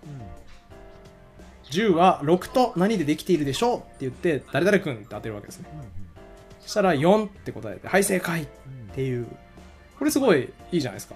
[1.71, 5.67] 10は6と何でできているでしょうって言って誰々君って当てるわけですね。
[6.61, 8.47] そしたら4って答えてはい正解っ
[8.93, 9.27] ていう。
[9.97, 11.15] これすごいいいじゃないですか。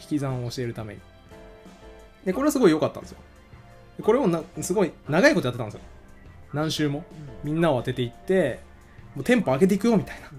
[0.00, 1.00] 引き算を教えるために。
[2.24, 3.18] でこれはすごい良かったんですよ。
[4.02, 5.80] これをなすごい長いことやってたんですよ。
[6.52, 7.04] 何週も。
[7.42, 8.60] みんなを当てていって
[9.14, 10.30] もうテンポ上げていくよみたいな。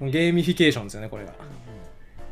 [0.00, 1.32] もうゲーミフィケーションですよねこれが。
[1.32, 1.34] っ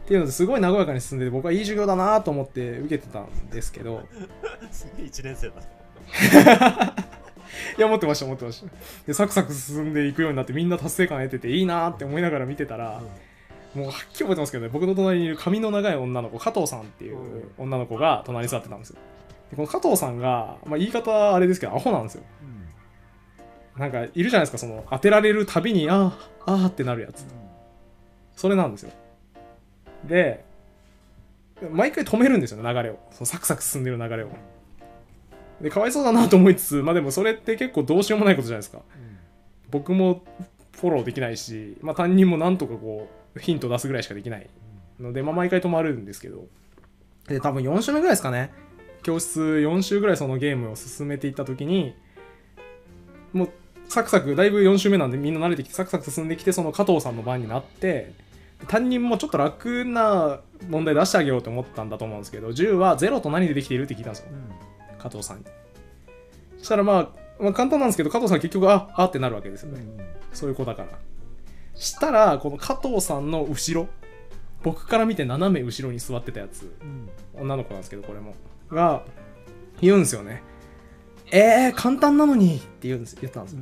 [0.07, 4.03] ていうのですごい和やかに進んでて僕はいい授業だなと思って受けてたんですけど。
[4.73, 5.78] すげえ1年生だ。
[7.77, 8.69] いや持ってました持ってました。
[9.07, 13.03] でサクサク進んでいくようになってみんな達成感得てていいなって思いながら見てたら、
[13.75, 17.19] もうはっきり覚えてますけどね僕の隣にいる髪の長い女の子加藤さんっていう
[17.59, 18.97] 女の子が隣に座ってたんですよ。
[19.51, 22.23] でこの加藤さんが、まあ、言い方あれですけどアホなんですよ。
[23.77, 26.13] なんかいるじゃないですかその当てられるたびにあー
[26.47, 27.25] あーってなるやつ。
[28.35, 28.91] それなんですよ。
[30.05, 30.45] で
[31.71, 32.99] 毎回止めるんですよね流れを。
[33.13, 34.31] そのサクサク進んでる流れを
[35.61, 38.81] でかわいそうだなと思いつつまあでもそれって結構どうしようもないことじゃないですか。
[39.71, 40.25] 僕も
[40.73, 44.49] フォローできないし、まあ、担任もなんとかこうヒント出すぐらいしかできない
[45.01, 46.47] ので、まあ、毎回止まるんですけど。
[47.27, 48.51] で多分4週目ぐらいですかね。
[49.03, 51.95] 教室4週ぐらいそのゲームを進めていった時に
[53.33, 53.51] もう
[53.89, 58.13] サクサクだいぶ4週目なんでみんな慣れてきてサクサク進んできてその加藤さんの番になって
[58.67, 64.27] 担任もちょっと楽な問題出してあげようと思ったんだと思うんですけど10は0と何でできているって聞いたんですよ
[64.99, 65.45] 加藤さんに。
[66.59, 67.09] そしたらまあ、
[67.43, 69.85] まあ、簡単なんですけど加藤さん結局ああってなるわけですよね。
[70.33, 70.89] そういう子だから。
[71.75, 73.89] したらこの加藤さんの後ろ
[74.63, 76.75] 僕から見て斜め後ろに座ってたやつ
[77.35, 78.35] 女の子なんですけどこれも。
[78.71, 79.03] が
[79.81, 80.43] 言うんですよね。
[81.31, 83.61] えー、簡単なのにって言うんです言ったんですよ。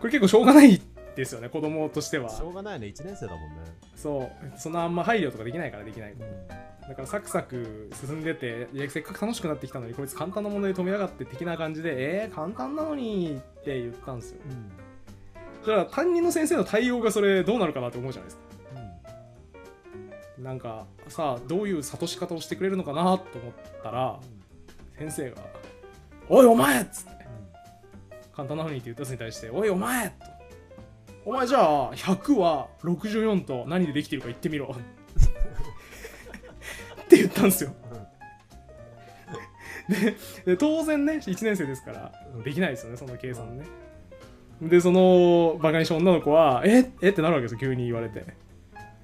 [0.00, 0.82] これ結構しょうがない
[1.14, 2.28] ですよね子供としては。
[2.28, 2.88] しょうがないね。
[2.88, 3.56] 1年生だもんね。
[3.94, 4.58] そう。
[4.58, 6.14] そんなあんま配慮とかできないからできない
[6.88, 14.38] だからサクサク進んでてせっかく楽しくなってきたのにこいつ簡単な問題で止めやがって的な感じでえー、簡単なのにって言ったんですよ。
[15.64, 18.42] じゃあ担任の先生の対応がそれどうなるかなって思うじゃないですか。
[20.38, 24.18] なんかさあどういう諭し方をしてくれるのかなと思ったら
[24.98, 25.36] 先生が
[26.28, 27.10] 「おいお前!」っつって
[28.34, 30.32] 簡単なのにって言ったやつに対して「おいお前!」と
[31.24, 34.74] お前じゃあ100は64と何でできてるか言ってみろ
[37.12, 37.74] って言ったんですよ。
[40.46, 42.12] で当然ね1年生ですから
[42.44, 43.66] できないですよねその計算ね。
[44.62, 48.24] でそのバカにした女の子は「ええっ?」てなるわけですよ急に言われて。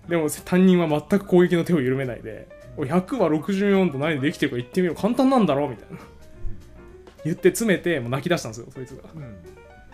[0.08, 5.98] でも担任は全く攻撃の手を緩めないで「おい100は64と何でできてるか言ってみろ簡単なんだろ」みたいな。
[7.24, 9.02] 言って詰めてもう泣き出したんですよそいつが。
[9.14, 9.36] うん。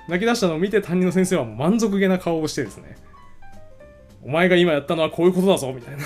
[0.08, 2.96] 泣き出したのを見て担任の先生はもう満足げな顔をしてですね。
[4.22, 6.04] お前が今やったのはこういうことだぞみたいな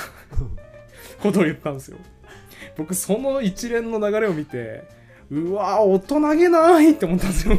[1.21, 1.99] ことを言ったんですよ。
[2.77, 4.85] 僕その一連の流れを見て
[5.31, 7.57] うわ大人げないって思ったんですよ。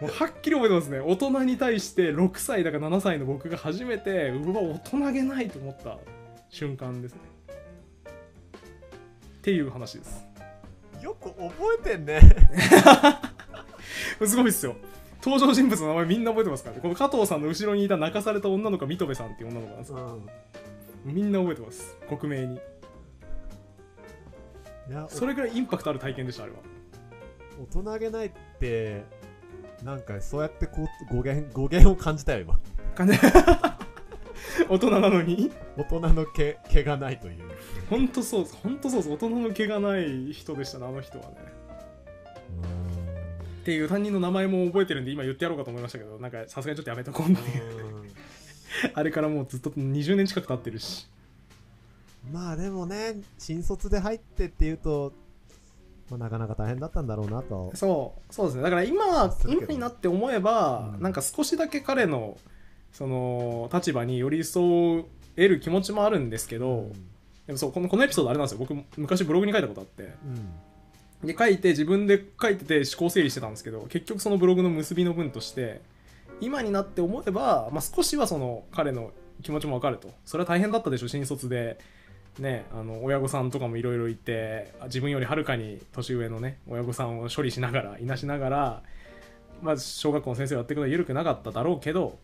[0.00, 0.98] もうはっきり覚えてますね。
[0.98, 5.98] 大人に対して6歳だか7歳の僕が初めてうわ大人げないと思った
[6.50, 7.20] 瞬間ですね。
[9.38, 10.24] っていう話です。
[11.00, 12.20] よく覚えてんね。
[14.26, 14.76] すごいっすよ。
[15.24, 16.82] 登場人物の名前みんな覚えてますからね。
[16.82, 19.96] この加藤さんの後ろにいた泣かされた女の子は水戸部さんっていう女の子なんですよ。
[19.96, 20.28] うん
[21.04, 21.96] みんな覚えてます。
[22.08, 22.54] 克明に。
[22.56, 22.58] い
[24.92, 26.58] やそれぐらいインパクトある体験でしたあれは。
[27.74, 29.04] 大人げないって
[29.84, 32.58] なんかそうやってこう語源語源を感じたよ今。
[32.94, 33.18] 感じ
[34.68, 35.50] 大人なのに？
[35.76, 37.36] 大人の毛毛がないという。
[37.88, 41.36] ほんとそうですほんとそうです大人の毛がない人でしたねあの人はね。
[43.62, 47.91] っていう担任の名前も覚えてるんで今言ってやろうかと思いましたけどなんかさすがにちょっとやめとこうっていう
[48.94, 51.08] あれからもうずっと20年近く経ってるし。
[52.30, 55.12] まあでもね新卒で入ってっていうと、
[56.08, 57.72] まあ、なかなか大変だったんだろうなと。
[57.74, 58.62] そうそうですね。
[58.62, 61.02] だから今するけど今になって思えば、うん。
[61.02, 62.38] なんか少しだけ彼の
[62.92, 65.04] その立場に寄り添
[65.36, 66.90] える気持ちもあるんですけど、
[67.46, 68.58] でもそうこのこのエピソードあれなんですよ。
[68.58, 70.14] 僕昔ブログに書いたことあって。
[70.24, 71.26] うん。
[71.26, 75.80] で書いて自分で書いてて思考整理してたんですけど結局そのブログの結びの文として
[76.42, 80.10] 今になって思えば、まあ、少しはその彼の気持ちもわかると。
[80.24, 81.78] それは大変だったでしょ新卒で。
[82.38, 88.82] ねあの親御さんとかもいろいろいて自分よりはるかに年上のね親御さんを処理しながらいなしながら
[89.60, 92.18] まず小学校の先生をやっていくのは緩くなかっただろうけど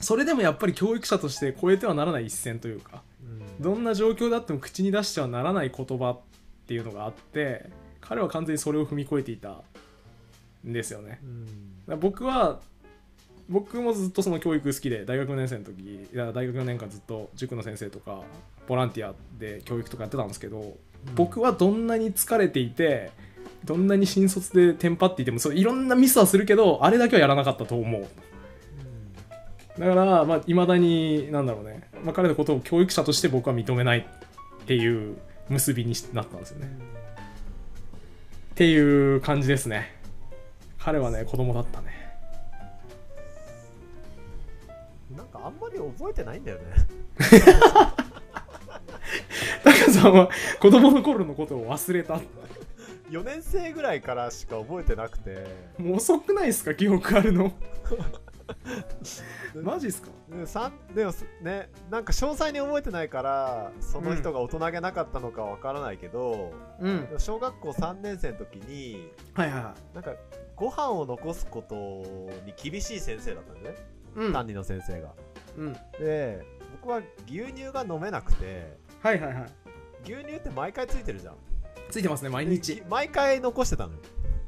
[0.00, 3.62] それでもやっぱり教育者として超えてはならない一線というかうん。
[3.62, 6.20] どんな状況であっても口に出してはならない言葉っ
[6.66, 9.62] ていうのがあって彼は完全にそれを踏み越えていた
[10.66, 11.20] んですよね。
[11.88, 12.00] うん。
[12.00, 12.60] 僕は
[13.48, 18.22] 僕もずっとその教育好きで大学4年生の時いや大学4年間ずっと塾の先生とか
[18.66, 20.76] ボランティアで教育とかやってたんですけど、
[21.14, 23.12] 僕はどんなに疲れていて
[23.64, 28.06] どんなに新卒でテンパっていてもそういろんなミスはするけどあれだけはやらなかったと思う。
[29.78, 35.16] だからまあいまだになんだろうね、まあ、彼のことを教育者として僕は認めないっていう
[35.48, 36.68] 結びになったんですよね。
[38.52, 38.78] ってい
[39.16, 39.92] う感じですね。
[40.78, 42.03] 彼はね子供だったね
[45.16, 46.64] なんかあんまり覚えてないんだよね。
[49.62, 50.28] タカさんは
[50.60, 52.20] 子供の頃のことを忘れた。
[53.10, 55.46] 4年生ぐらいからしか覚えてなくて。
[55.78, 56.74] もう遅くないですか？
[56.74, 57.52] 記憶あるの。
[59.62, 60.10] マジっすか？
[60.94, 67.08] でもすねなんか詳細に覚えてないからその人が大人げなかったのかわからないけど、うん。
[67.18, 70.12] 小学校3年生の時にはいはいはなんか
[70.56, 71.74] ご飯を残すこと
[72.44, 73.74] に厳しい先生だったんね、い
[74.14, 74.32] うん。
[74.32, 75.12] 担任の先生が。
[75.56, 75.72] うん。
[75.98, 79.46] で僕は牛乳が飲めなくてはいはいはい。
[80.04, 81.34] 牛乳って毎回ついてるじゃん。
[81.90, 82.76] ついてますね毎日。
[82.76, 83.98] で毎回残してたのよ。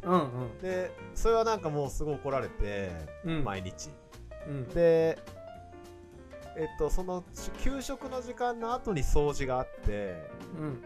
[0.05, 0.59] うんうん。
[0.59, 2.90] でそれはなんかもうすごい怒られて、
[3.24, 3.44] うん。
[3.44, 3.90] 毎日。
[4.46, 4.68] うん。
[4.68, 5.18] で
[6.57, 7.22] えっとその
[7.62, 10.14] 給食の時間の後に掃除があって
[10.59, 10.85] うん。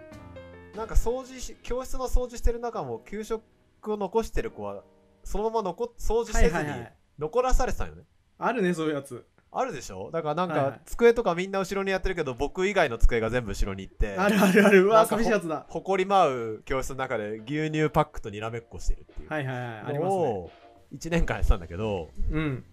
[0.76, 3.42] なんか掃除し教室の掃除してる中も給食
[3.84, 4.82] を残してる子は
[5.24, 6.94] そのまま残っ掃除せずにはいはいはい。
[7.18, 8.02] 残らされてたんよね、
[8.40, 9.24] あるねそういうやつ。
[9.52, 10.10] あるでしょ？
[10.12, 10.72] だからなんはいはい。
[10.72, 14.84] か机とかみんな後ろにやってるけど僕以外の机が全部後ろに行ってあるあるある。
[14.84, 15.66] うわ寂しいやつだ。
[15.68, 19.28] 誇り舞う教室の中で牛乳パックとにらめっこしてるっていう。
[19.28, 20.22] はいはいはいありのますね。
[20.22, 20.50] を
[20.96, 22.64] 1年間やってたんだけどうん。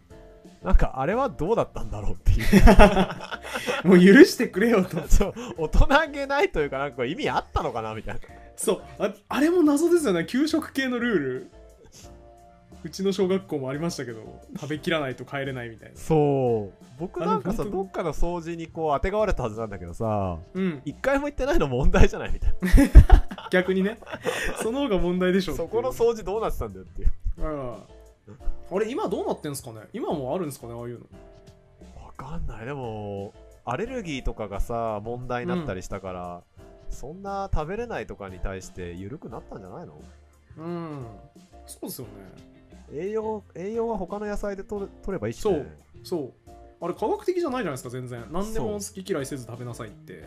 [0.63, 2.47] なんかあれはどうだったんだろうっていう。
[3.87, 5.05] もう許してくれよと。
[5.09, 8.21] そう大人げないというかなんか意味あったのかなみたいな。
[8.55, 10.25] そうああれも謎ですよね。
[10.25, 11.51] 給食系のルール
[12.83, 14.21] うちの小学校もありましたけど
[14.55, 15.95] 食べきらないと帰れないみたいな。
[15.97, 16.85] そう。
[16.99, 20.81] 僕なんかさどっかの掃除にこう当てがわれたはずなんだけどさうん。
[20.85, 22.53] 一回も行ってないの問題じゃないみたい
[23.51, 23.97] 逆にね。
[24.61, 27.11] その方が問題でしょそこの掃除どうなってたんだよっていう。
[27.39, 27.73] うん
[28.69, 29.81] あれ今どうなってんすかね？
[29.93, 30.73] 今もあるんですかね？
[30.73, 31.05] ああいうの。
[32.05, 32.65] わかんない。
[32.65, 36.41] でもアレルギーとかがさ問題になったりしたから、
[36.89, 40.01] そんな食べれないとかに対して緩くなったんじゃないの？
[40.57, 41.05] うん。
[41.65, 42.56] そうですよね
[42.91, 48.25] 栄養栄養は他の野菜で取れ取ればいいし、ね、そうあれ科学的じゃないじゃないですか全然。
[48.31, 50.25] 何でも好き嫌いせず食べなさいって。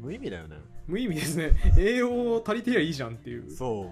[0.00, 0.56] 無意味だよね。
[0.86, 1.52] 無意味ですね。
[1.78, 3.50] 栄養足りてりゃいいじゃんっていう。
[3.50, 3.88] そう。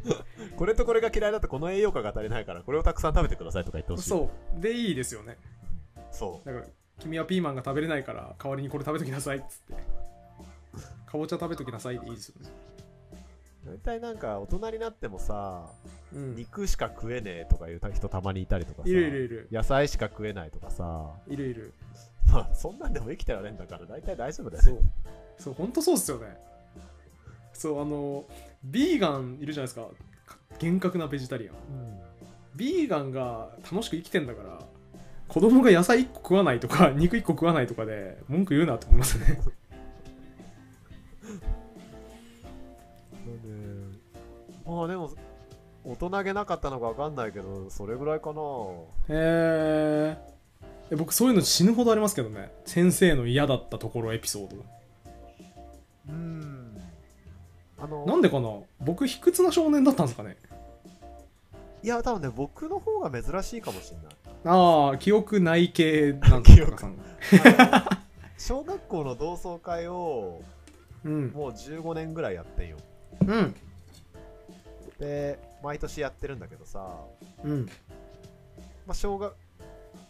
[0.56, 4.08] これとこれが嫌いだとこの栄養価が足りないからこれをたくさん食べてくださいとか言ってほしい。
[4.08, 4.60] そう。
[4.60, 5.36] でいいですよね。
[6.12, 6.46] そう。
[6.46, 6.66] だから
[7.00, 10.00] 君はピーマンが食べれないから代わりにこれ食べときなさいっつって。
[11.10, 12.50] かぼちゃ食べときなさいでいいですよね
[13.64, 15.70] 大体なんか大人になってもさ、
[16.14, 16.34] うん。
[16.34, 19.48] 肉しか食えねえとかいう人たまにいたりとかさいるいるいる。
[19.52, 21.74] 野菜しか食えないとかさいるいる。
[22.32, 24.80] まあそんなんでも生きてられんだから大体大丈夫だよそう。
[25.38, 26.36] そう本当そうっすよね。
[27.52, 28.24] そうあの
[28.64, 29.88] ビーガンいるじゃないですか。
[30.26, 31.54] か厳格なベジタリアン。
[31.54, 31.58] う
[31.96, 32.00] ん。
[32.56, 34.58] ビーガンが楽しく生きてんだから
[35.28, 39.40] 子供が野菜1個食わないとか肉1個食わないとかで文句言うなと思いますね
[44.76, 45.10] まあでも
[45.84, 48.40] 大人げなかったのかわかんないけどそれぐらいかな。
[49.08, 50.16] へー。
[50.92, 52.52] え僕そういうの死ぬほどありますけどね。
[52.66, 54.56] 先生の嫌だったところエピソード。
[56.08, 56.76] うん。
[57.78, 58.48] あのなんでかな？
[58.80, 60.36] 僕卑屈な少年だったんですかね。
[61.82, 64.06] いや多分ね僕の方が珍しいかもしれない。
[64.44, 68.00] ああ記憶ない系なんですか
[68.38, 70.42] 小学校の同窓会を
[71.04, 71.28] うん。
[71.30, 72.76] もう15年ぐらいやってんよ。
[73.26, 73.54] うん
[75.00, 76.94] で毎年やってるんだけどさ、
[77.42, 77.66] うん。
[78.86, 79.34] まあ、小学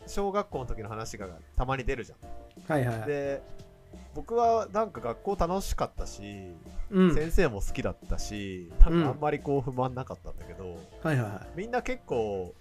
[0.06, 2.16] 小学校の時の話がたまに出るじゃ
[2.72, 3.04] はいはいはい。
[3.04, 3.42] んで
[4.14, 6.22] 僕はなんか学校楽しかったし、
[6.90, 7.14] うん。
[7.14, 11.48] 先生も好きだったしなんあんまりこう不満なかったんだけど、はいはいはい。
[11.56, 12.52] みんな結構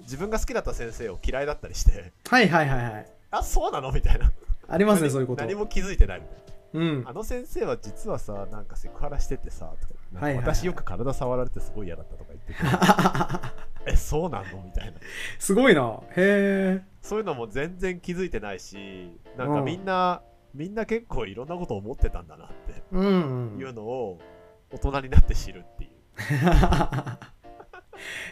[0.00, 3.06] 自分が好きだった先生を嫌いだったりしてはいはいはいはい。
[3.32, 3.90] あそうなの？
[3.92, 4.30] みたいな。
[4.68, 5.42] ありますねそういうこと。
[5.42, 6.90] 何も気づいてないみたいな。
[6.90, 7.04] うん。
[7.08, 10.54] あの先生は実はさなんかセクハラしててさとかはいはいはい。
[10.54, 12.58] 私よく体触られてすごい嫌だったとか言ってて。
[13.92, 14.62] えそうなの？
[14.62, 14.92] みたいな。
[15.38, 16.00] すごいな。
[16.10, 20.22] へえそういうのも全然気づいてないしなんかみんな、
[20.54, 24.20] みんな結構いろんなこと思ってたんだなってうん、うん、いうのを
[24.70, 25.90] 大人になって知るっていう。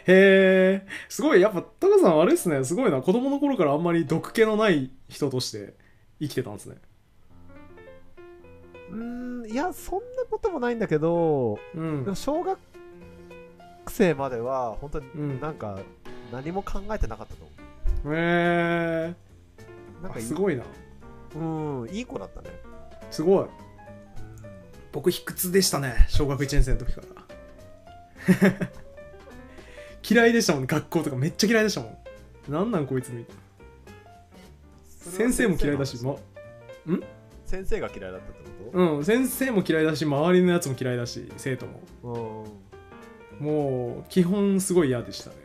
[0.07, 2.63] へえすごいやっぱタカさんあれですね。
[2.63, 3.01] すごいな。
[3.01, 5.75] 子供の頃からあんまり毒気のない人として
[6.19, 6.77] 生きてたんですね
[8.91, 12.15] うーんいやそんなこともないんだけどうん。
[12.15, 12.59] 小学
[13.87, 15.41] 生までは本当にうん。
[15.41, 15.79] なんか
[16.31, 17.45] 何も考えてなかったと
[18.05, 19.15] 思へえ
[19.99, 20.63] うなんかすごいな。
[21.35, 21.39] う
[21.85, 22.49] んいい子だったね。
[23.09, 23.45] すごい。
[24.91, 27.21] 僕卑屈でしたね小学1年生の時から。
[30.07, 31.87] 嫌いでしたもん学校とかめっちゃ嫌いでしたも
[32.49, 32.51] ん。
[32.51, 33.41] なんなんこいつみたいな。
[35.11, 36.15] 先生も嫌いだし、ま、
[37.45, 41.65] 先生が嫌いだったってこうん先生も嫌いだし周りのやつも嫌いだし生徒
[42.03, 42.45] も。
[43.39, 45.35] もう基本すごい嫌でしたね。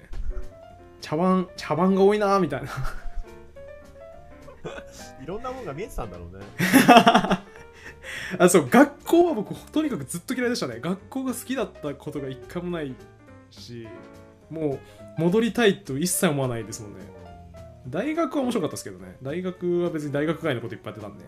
[1.01, 2.69] 茶番茶番が多いなみたいな。
[5.23, 6.45] いろんなもんが見えてたんだろうね。
[8.39, 10.79] あそう学校は僕とにかくずっと嫌いでしたね。
[10.81, 12.95] 学校が好きだったことが一回もない
[13.51, 13.89] し
[14.51, 14.79] も
[15.19, 17.01] う戻りたいと一切思わないですもんね。
[17.89, 19.17] 大学は面白かったですけどね。
[19.23, 21.25] 大学は別に大学外のこといっぱいやってたんで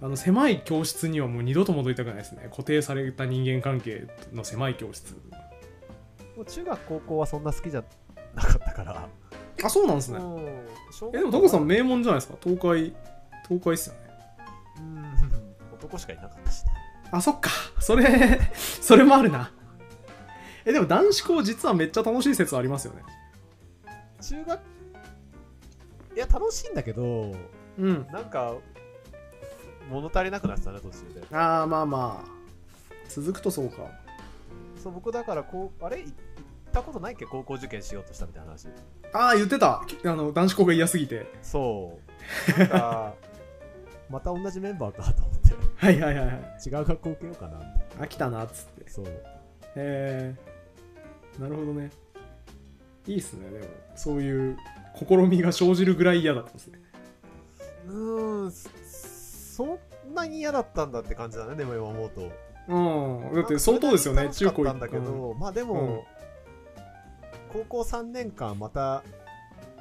[0.00, 2.48] あの狭い教室にはもう二度と戻りたくないですね。
[2.50, 5.14] 固定された人間関係の狭い教室。
[6.36, 7.82] もう中学高校はそんな好きじゃ
[8.34, 9.08] なかったから。
[9.64, 10.20] あそうなんですね。
[11.12, 12.38] えでもタコさん名門じゃないですか？
[12.40, 12.94] 東海
[13.48, 14.00] 東海っすよね。
[14.78, 15.04] うん。
[15.74, 16.70] 男しかいなかったしね。
[17.10, 17.50] あそっか。
[17.80, 18.06] それ
[18.54, 19.50] それもあるな。
[20.64, 23.02] えでも男子校実はめっちゃ楽しい説ありますよね。
[24.20, 24.60] 中学
[26.14, 27.34] いや楽しいんだけど
[27.78, 28.06] うん。
[28.12, 28.54] なんか
[29.88, 31.36] 物足りなくなってたね途中で。
[31.36, 32.38] ああまあまあ。
[33.08, 33.90] 続くとそうか。
[34.82, 36.00] そう僕だからこうあれ？
[36.00, 36.12] い行っ
[36.72, 37.24] たことないっけ？
[37.24, 38.68] 高校受験しようとしたみたいな話。
[39.12, 39.82] ああ言ってた。
[40.04, 41.30] あの男子校が嫌すぎて。
[41.42, 41.98] そ
[42.56, 42.58] う。
[42.58, 43.14] なんか
[44.10, 45.48] また同じメンバーかと思って。
[45.76, 46.36] はいはいはいはい。
[46.66, 47.96] 違う学校受けようかなって。
[47.96, 48.90] 飽きたなっつって。
[48.90, 49.06] そう。
[49.06, 49.10] へ
[49.76, 50.34] え
[51.38, 51.90] なるほどね。
[53.06, 53.64] いいっすねでも。
[53.96, 54.56] そういう
[54.94, 56.78] 試みが生じるぐらい嫌だったんですね。
[57.86, 58.52] うーん
[59.58, 62.32] そそんなに嫌だったんだって感じだねでも今思うと。
[62.68, 63.34] うん。
[63.34, 66.06] だって相当ですよね中高かったんだけど、まあでも、
[67.52, 69.02] 高校3年間また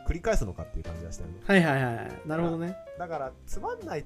[0.07, 1.35] 繰り返すのかっていう感じがしたよね。
[1.45, 2.75] はいはいはいなるほどね。
[2.97, 4.05] だからつまんないっ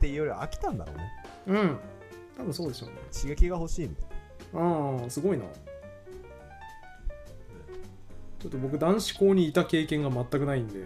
[0.00, 1.12] ていうよりは飽きたんだろうね。
[1.46, 1.78] うん。
[2.36, 2.96] 多分そうでしょうね。
[3.12, 4.06] 刺激が欲しいみたい
[4.54, 5.44] ああすごいな。
[8.40, 10.80] ちょっと僕男子校にいた経験が全くないんで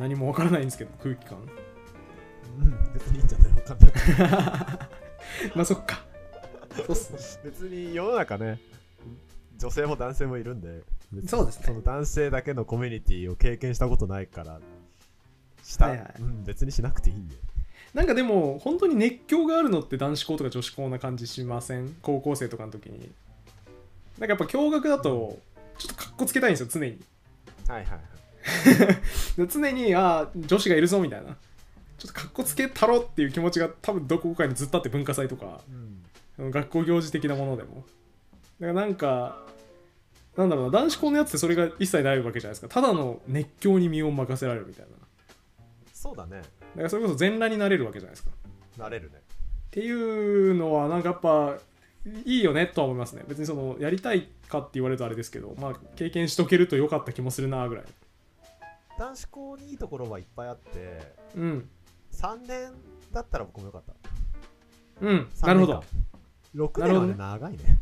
[0.00, 1.38] 何もわからないんですけど空気感
[5.54, 6.04] まあそっか。
[6.76, 7.50] そうっすね。
[7.50, 8.58] 別に世の中ね
[9.58, 10.82] 女性も男性もいるんで
[11.26, 11.66] そうですね。
[11.66, 14.60] その男性だけのコミュニティを経験したことないから
[15.62, 16.14] した、はいはい。
[16.20, 17.36] うん、別にしなくていいんで。
[17.94, 21.94] なんかでも本当に熱狂があるのって男子校とか女子校な感じしません？
[22.02, 23.10] 高校生とかの時に。
[24.18, 25.38] なんかやっぱ共学だと
[25.78, 27.00] ちょっとかっこつけたいんですよ常に。
[27.68, 28.00] はいはいはい。
[29.36, 31.36] で 常にああ女子がいるぞみたいな
[32.04, 35.60] ちょっとかっこつけたろっていう気持ちが多分どこかにずっとあって文化祭とか。
[36.38, 36.50] うん。
[36.50, 37.84] 学校行事的なものでも。
[38.60, 39.42] だからなんか
[40.36, 42.68] なんだろうな男子校のやつってそれが一切ないわけじゃないですか。
[42.68, 44.90] ただの熱狂に身を任せられるみたいな。
[45.94, 46.38] そうだね。
[46.38, 46.42] だ
[46.76, 48.30] からそれこそ全裸になれるわけじゃないですか。
[48.76, 49.16] なれるね。
[49.16, 49.20] っ
[49.70, 51.56] ていうのはなんかやっぱ
[52.26, 53.24] いいよねとは思いますね。
[53.28, 57.84] 別にそのやりたいかって言われるとあれですけどまあ経験しとけるとよかった気もするなぐらい。
[58.98, 61.00] 男子校にいいところはいっぱいあって
[61.36, 61.68] うん
[62.14, 62.72] 3年
[63.12, 63.94] だったら僕もよかった。
[65.00, 65.84] うん3なるほど。
[66.54, 67.06] 6なるほど。
[67.06, 67.78] ね年はね長いね。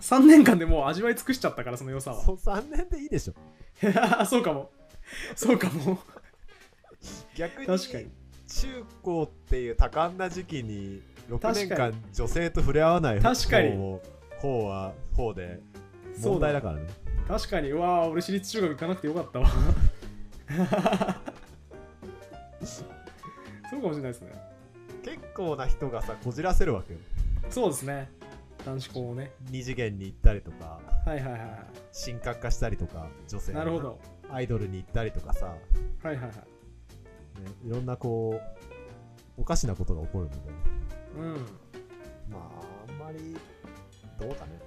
[0.00, 2.22] 3年間でもう味わい尽くしちゃったからその良さは。
[2.22, 3.34] そう3年でいいでしょ。
[4.26, 4.70] そうかも。
[5.34, 5.98] そうかも。
[7.34, 8.10] 逆に確かに。
[8.46, 13.98] 中高っていう多感な時期に6年間女性と触れ合わない確かに。
[14.38, 15.60] 方は方で
[16.20, 16.86] 問題だからね。
[17.26, 17.70] 確かに。
[17.72, 19.48] うわー俺私立中学行かなくてよかったわ
[23.84, 24.32] かもしれないですね。
[25.02, 26.98] 結構な人がさこじらせるわけよ。
[27.50, 28.10] そうですね。
[28.64, 29.32] 男子校をね。
[29.50, 31.64] 二次元に行ったりとかはいはいはいは
[32.04, 34.00] 神格化したりとか女性なるほど。
[34.30, 35.52] アイドルに行ったりとかさ、ね、
[36.02, 36.34] はいはいはい。
[37.66, 38.40] いろんなこ
[39.36, 40.38] うおかしなことが起こるので。
[41.18, 41.34] うん。
[42.30, 43.36] まああんまり
[44.18, 44.58] どうかね。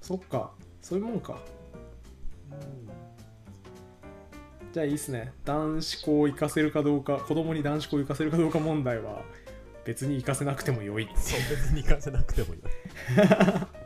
[0.00, 0.52] そっか。
[0.80, 1.38] そういうもんか。
[2.52, 3.09] うん
[4.72, 5.32] じゃあいいっすね。
[5.44, 9.22] 男子校を行かせるかどうか子供に男子校を行かせるかどうか問題は
[9.84, 12.60] 別に行かせなくてもよいそう別に行かせなくてもいい